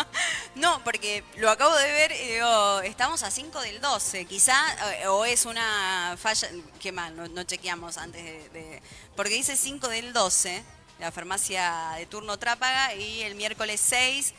No, 0.56 0.82
porque 0.82 1.22
lo 1.36 1.48
acabo 1.48 1.72
de 1.76 1.92
ver 1.92 2.12
y 2.12 2.32
digo, 2.32 2.80
estamos 2.80 3.22
a 3.22 3.30
5 3.30 3.60
del 3.60 3.80
12. 3.80 4.24
Quizá, 4.24 4.56
eh, 5.00 5.06
o 5.06 5.24
es 5.24 5.44
una 5.44 6.16
falla, 6.20 6.48
qué 6.80 6.90
mal, 6.90 7.14
no, 7.14 7.28
no 7.28 7.44
chequeamos 7.44 7.96
antes 7.96 8.24
de, 8.24 8.48
de- 8.48 8.82
Porque 9.14 9.34
dice 9.34 9.56
5 9.56 9.86
del 9.88 10.12
12, 10.12 10.64
la 10.98 11.12
farmacia 11.12 11.92
de 11.96 12.06
turno 12.06 12.38
Trápaga, 12.40 12.92
y 12.94 13.20
el 13.22 13.36
miércoles 13.36 13.80
6. 13.84 14.34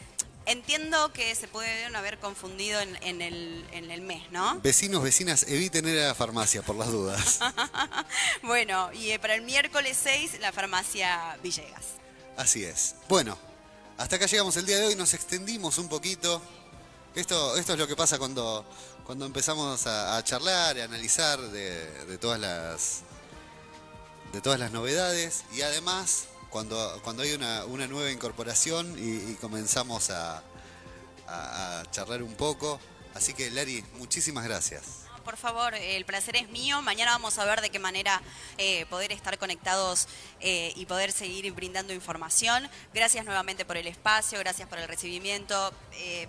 Entiendo 0.47 1.12
que 1.12 1.34
se 1.34 1.47
pueden 1.47 1.95
haber 1.95 2.19
confundido 2.19 2.79
en, 2.79 2.95
en 3.01 3.21
el, 3.21 3.65
en 3.71 3.89
el 3.89 4.01
mes, 4.01 4.31
¿no? 4.31 4.60
Vecinos, 4.62 5.01
vecinas, 5.01 5.43
eviten 5.47 5.88
ir 5.88 5.99
a 5.99 6.08
la 6.08 6.15
farmacia 6.15 6.62
por 6.62 6.75
las 6.75 6.91
dudas. 6.91 7.39
Bueno, 8.43 8.91
y 8.93 9.12
eh, 9.12 9.19
para 9.19 9.34
el 9.34 9.41
miércoles 9.41 9.97
6, 10.01 10.39
la 10.39 10.51
farmacia 10.51 11.38
Villegas. 11.41 11.86
Así 12.38 12.63
es. 12.63 12.95
Bueno, 13.10 13.38
hasta 13.97 14.17
acá 14.17 14.27
llegamos 14.27 14.55
el 14.58 14.65
día 14.65 14.77
de 14.77 14.86
hoy, 14.88 14.95
nos 14.95 15.13
extendimos 15.13 15.77
un 15.79 15.89
poquito. 15.89 16.41
Esto, 17.15 17.58
esto 17.58 17.73
es 17.73 17.79
lo 17.79 17.88
que 17.88 17.95
pasa 17.95 18.19
cuando, 18.19 18.65
cuando 19.05 19.25
empezamos 19.25 19.88
a, 19.88 20.17
a 20.17 20.23
charlar 20.23 20.77
y 20.77 20.81
a 20.81 20.84
analizar 20.84 21.39
de, 21.39 22.05
de 22.05 22.17
todas 22.17 22.39
las 22.39 23.01
de 24.34 24.41
todas 24.41 24.60
las 24.60 24.71
novedades 24.71 25.45
y 25.53 25.62
además 25.62 26.25
cuando, 26.49 26.99
cuando 27.03 27.23
hay 27.23 27.34
una, 27.34 27.65
una 27.65 27.88
nueva 27.88 28.12
incorporación 28.12 28.95
y, 28.97 29.34
comenzamos 29.36 30.10
a 30.10 30.43
charlar 31.91 32.21
un 32.23 32.36
poco. 32.36 32.79
Así 33.13 33.34
que 33.34 33.49
Lari, 33.49 33.84
muchísimas 33.97 34.43
gracias. 34.43 35.05
Por 35.25 35.38
favor, 35.38 35.73
el 35.73 36.05
placer 36.05 36.36
es 36.36 36.49
mío. 36.49 36.84
Mañana 36.84 37.10
vamos 37.12 37.39
a 37.39 37.45
ver 37.45 37.60
de 37.60 37.71
qué 37.71 37.79
manera 37.79 38.21
eh, 38.60 38.86
poder 38.91 39.12
estar 39.12 39.39
conectados 39.39 40.08
eh, 40.39 40.71
y 40.75 40.86
poder 40.86 41.12
seguir 41.12 41.51
brindando 41.51 41.93
información. 41.93 42.69
Gracias 42.93 43.25
nuevamente 43.25 43.65
por 43.65 43.75
el 43.75 43.88
espacio, 43.88 44.38
gracias 44.38 44.69
por 44.69 44.77
el 44.77 44.88
recibimiento. 44.88 45.73
Eh, 45.93 46.27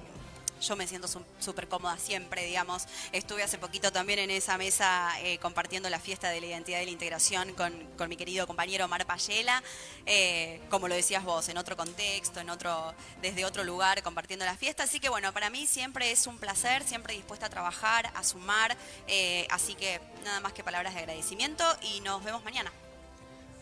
yo 0.60 0.76
me 0.76 0.86
siento 0.86 1.08
súper 1.38 1.68
cómoda 1.68 1.98
siempre, 1.98 2.44
digamos. 2.44 2.84
Estuve 3.12 3.42
hace 3.42 3.58
poquito 3.58 3.92
también 3.92 4.18
en 4.18 4.30
esa 4.30 4.58
mesa 4.58 5.10
eh, 5.20 5.38
compartiendo 5.38 5.88
la 5.90 6.00
fiesta 6.00 6.30
de 6.30 6.40
la 6.40 6.46
identidad 6.46 6.80
y 6.80 6.86
la 6.86 6.90
integración 6.90 7.52
con, 7.54 7.72
con 7.96 8.08
mi 8.08 8.16
querido 8.16 8.46
compañero 8.46 8.86
Omar 8.86 9.06
Payela. 9.06 9.62
Eh, 10.06 10.60
como 10.70 10.88
lo 10.88 10.94
decías 10.94 11.24
vos, 11.24 11.48
en 11.48 11.58
otro 11.58 11.76
contexto, 11.76 12.40
en 12.40 12.50
otro, 12.50 12.94
desde 13.22 13.44
otro 13.44 13.64
lugar, 13.64 14.02
compartiendo 14.02 14.44
la 14.44 14.56
fiesta. 14.56 14.84
Así 14.84 15.00
que 15.00 15.08
bueno, 15.08 15.32
para 15.32 15.50
mí 15.50 15.66
siempre 15.66 16.10
es 16.10 16.26
un 16.26 16.38
placer, 16.38 16.84
siempre 16.84 17.14
dispuesta 17.14 17.46
a 17.46 17.50
trabajar, 17.50 18.10
a 18.14 18.24
sumar. 18.24 18.76
eh, 19.06 19.46
así 19.50 19.74
que 19.74 20.00
nada 20.24 20.40
más 20.40 20.52
que 20.52 20.64
palabras 20.64 20.94
de 20.94 21.00
agradecimiento 21.00 21.64
y 21.82 22.00
nos 22.00 22.22
vemos 22.24 22.44
mañana. 22.44 22.72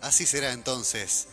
Así 0.01 0.27
será 0.27 0.53
entonces. 0.53 1.29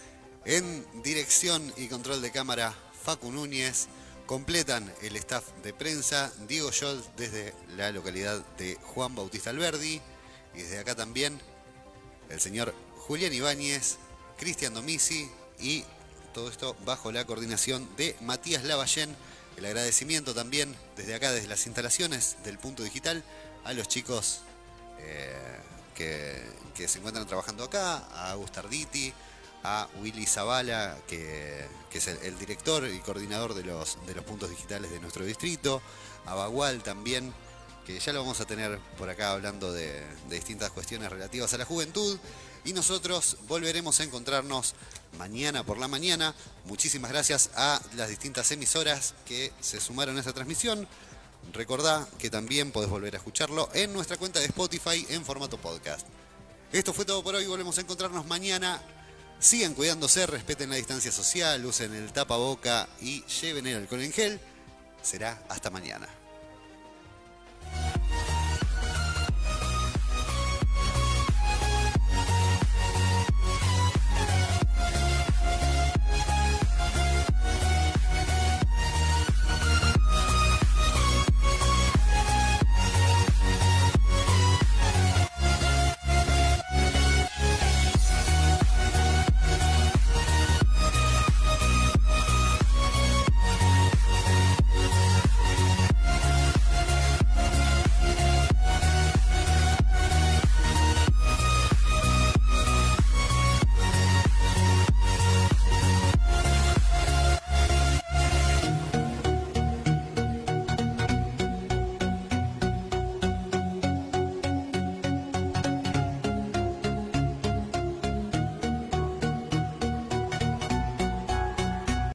En 0.45 1.03
dirección 1.03 1.73
y 1.77 1.87
control 1.87 2.21
de 2.21 2.31
cámara, 2.31 2.73
Facu 3.03 3.31
Núñez. 3.31 3.87
Completan 4.31 4.89
el 5.01 5.17
staff 5.17 5.43
de 5.61 5.73
prensa, 5.73 6.31
Diego 6.47 6.71
Scholl 6.71 7.03
desde 7.17 7.53
la 7.75 7.91
localidad 7.91 8.39
de 8.57 8.75
Juan 8.75 9.13
Bautista 9.13 9.49
Alberdi. 9.49 10.01
Y 10.55 10.61
desde 10.61 10.79
acá 10.79 10.95
también 10.95 11.37
el 12.29 12.39
señor 12.39 12.73
Julián 12.99 13.33
Ibáñez, 13.33 13.97
Cristian 14.37 14.73
Domisi 14.73 15.29
y 15.59 15.83
todo 16.33 16.47
esto 16.47 16.77
bajo 16.85 17.11
la 17.11 17.25
coordinación 17.25 17.93
de 17.97 18.15
Matías 18.21 18.63
Lavallén. 18.63 19.13
El 19.57 19.65
agradecimiento 19.65 20.33
también 20.33 20.77
desde 20.95 21.13
acá, 21.13 21.33
desde 21.33 21.49
las 21.49 21.65
instalaciones 21.65 22.37
del 22.45 22.57
punto 22.57 22.83
digital, 22.83 23.25
a 23.65 23.73
los 23.73 23.89
chicos 23.89 24.43
eh, 24.99 25.59
que, 25.93 26.87
se 26.87 26.99
encuentran 26.99 27.27
trabajando 27.27 27.65
acá, 27.65 27.97
a 28.13 28.31
Agustarditi, 28.31 29.13
a 29.63 29.87
Willy 30.01 30.25
Zavala, 30.25 30.97
que, 31.07 31.65
es 31.93 32.07
el, 32.07 32.17
el 32.19 32.39
director 32.39 32.87
y 32.87 32.99
coordinador 32.99 33.53
de 33.53 33.63
los, 33.63 33.97
de 34.05 34.15
los 34.15 34.23
puntos 34.23 34.49
digitales 34.49 34.91
de 34.91 34.99
nuestro 34.99 35.25
distrito, 35.25 35.81
a 36.25 36.35
Bagual 36.35 36.83
también, 36.83 37.33
que 37.85 37.99
ya 37.99 38.13
lo 38.13 38.21
vamos 38.21 38.39
a 38.41 38.45
tener 38.45 38.79
por 38.97 39.09
acá 39.09 39.31
hablando 39.31 39.71
de, 39.71 40.01
de 40.29 40.35
distintas 40.35 40.71
cuestiones 40.71 41.09
relativas 41.11 41.53
a 41.53 41.57
la 41.57 41.65
juventud. 41.65 42.17
Y 42.63 42.73
nosotros 42.73 43.37
volveremos 43.47 43.99
a 43.99 44.03
encontrarnos 44.03 44.75
mañana 45.17 45.63
por 45.63 45.79
la 45.79 45.87
mañana. 45.87 46.35
Muchísimas 46.65 47.11
gracias 47.11 47.49
a 47.55 47.81
las 47.95 48.09
distintas 48.09 48.51
emisoras 48.51 49.15
que 49.25 49.51
se 49.61 49.81
sumaron 49.81 50.15
a 50.17 50.19
esta 50.19 50.33
transmisión. 50.33 50.87
Recordá 51.53 52.07
que 52.19 52.29
también 52.29 52.71
podés 52.71 52.89
volver 52.89 53.15
a 53.15 53.17
escucharlo 53.17 53.67
en 53.73 53.91
nuestra 53.93 54.17
cuenta 54.17 54.39
de 54.39 54.45
Spotify 54.45 55.05
en 55.09 55.25
formato 55.25 55.57
podcast. 55.57 56.05
Esto 56.71 56.93
fue 56.93 57.03
todo 57.03 57.23
por 57.23 57.35
hoy, 57.35 57.45
volvemos 57.47 57.77
a 57.77 57.81
encontrarnos 57.81 58.25
mañana. 58.27 58.81
Sigan 59.41 59.73
cuidándose, 59.73 60.27
respeten 60.27 60.69
la 60.69 60.75
distancia 60.75 61.11
social, 61.11 61.65
usen 61.65 61.95
el 61.95 62.13
tapaboca 62.13 62.87
y 63.01 63.25
lleven 63.25 63.65
el 63.65 63.77
alcohol 63.77 64.01
en 64.01 64.13
gel. 64.13 64.39
Será 65.01 65.41
hasta 65.49 65.71
mañana. 65.71 66.07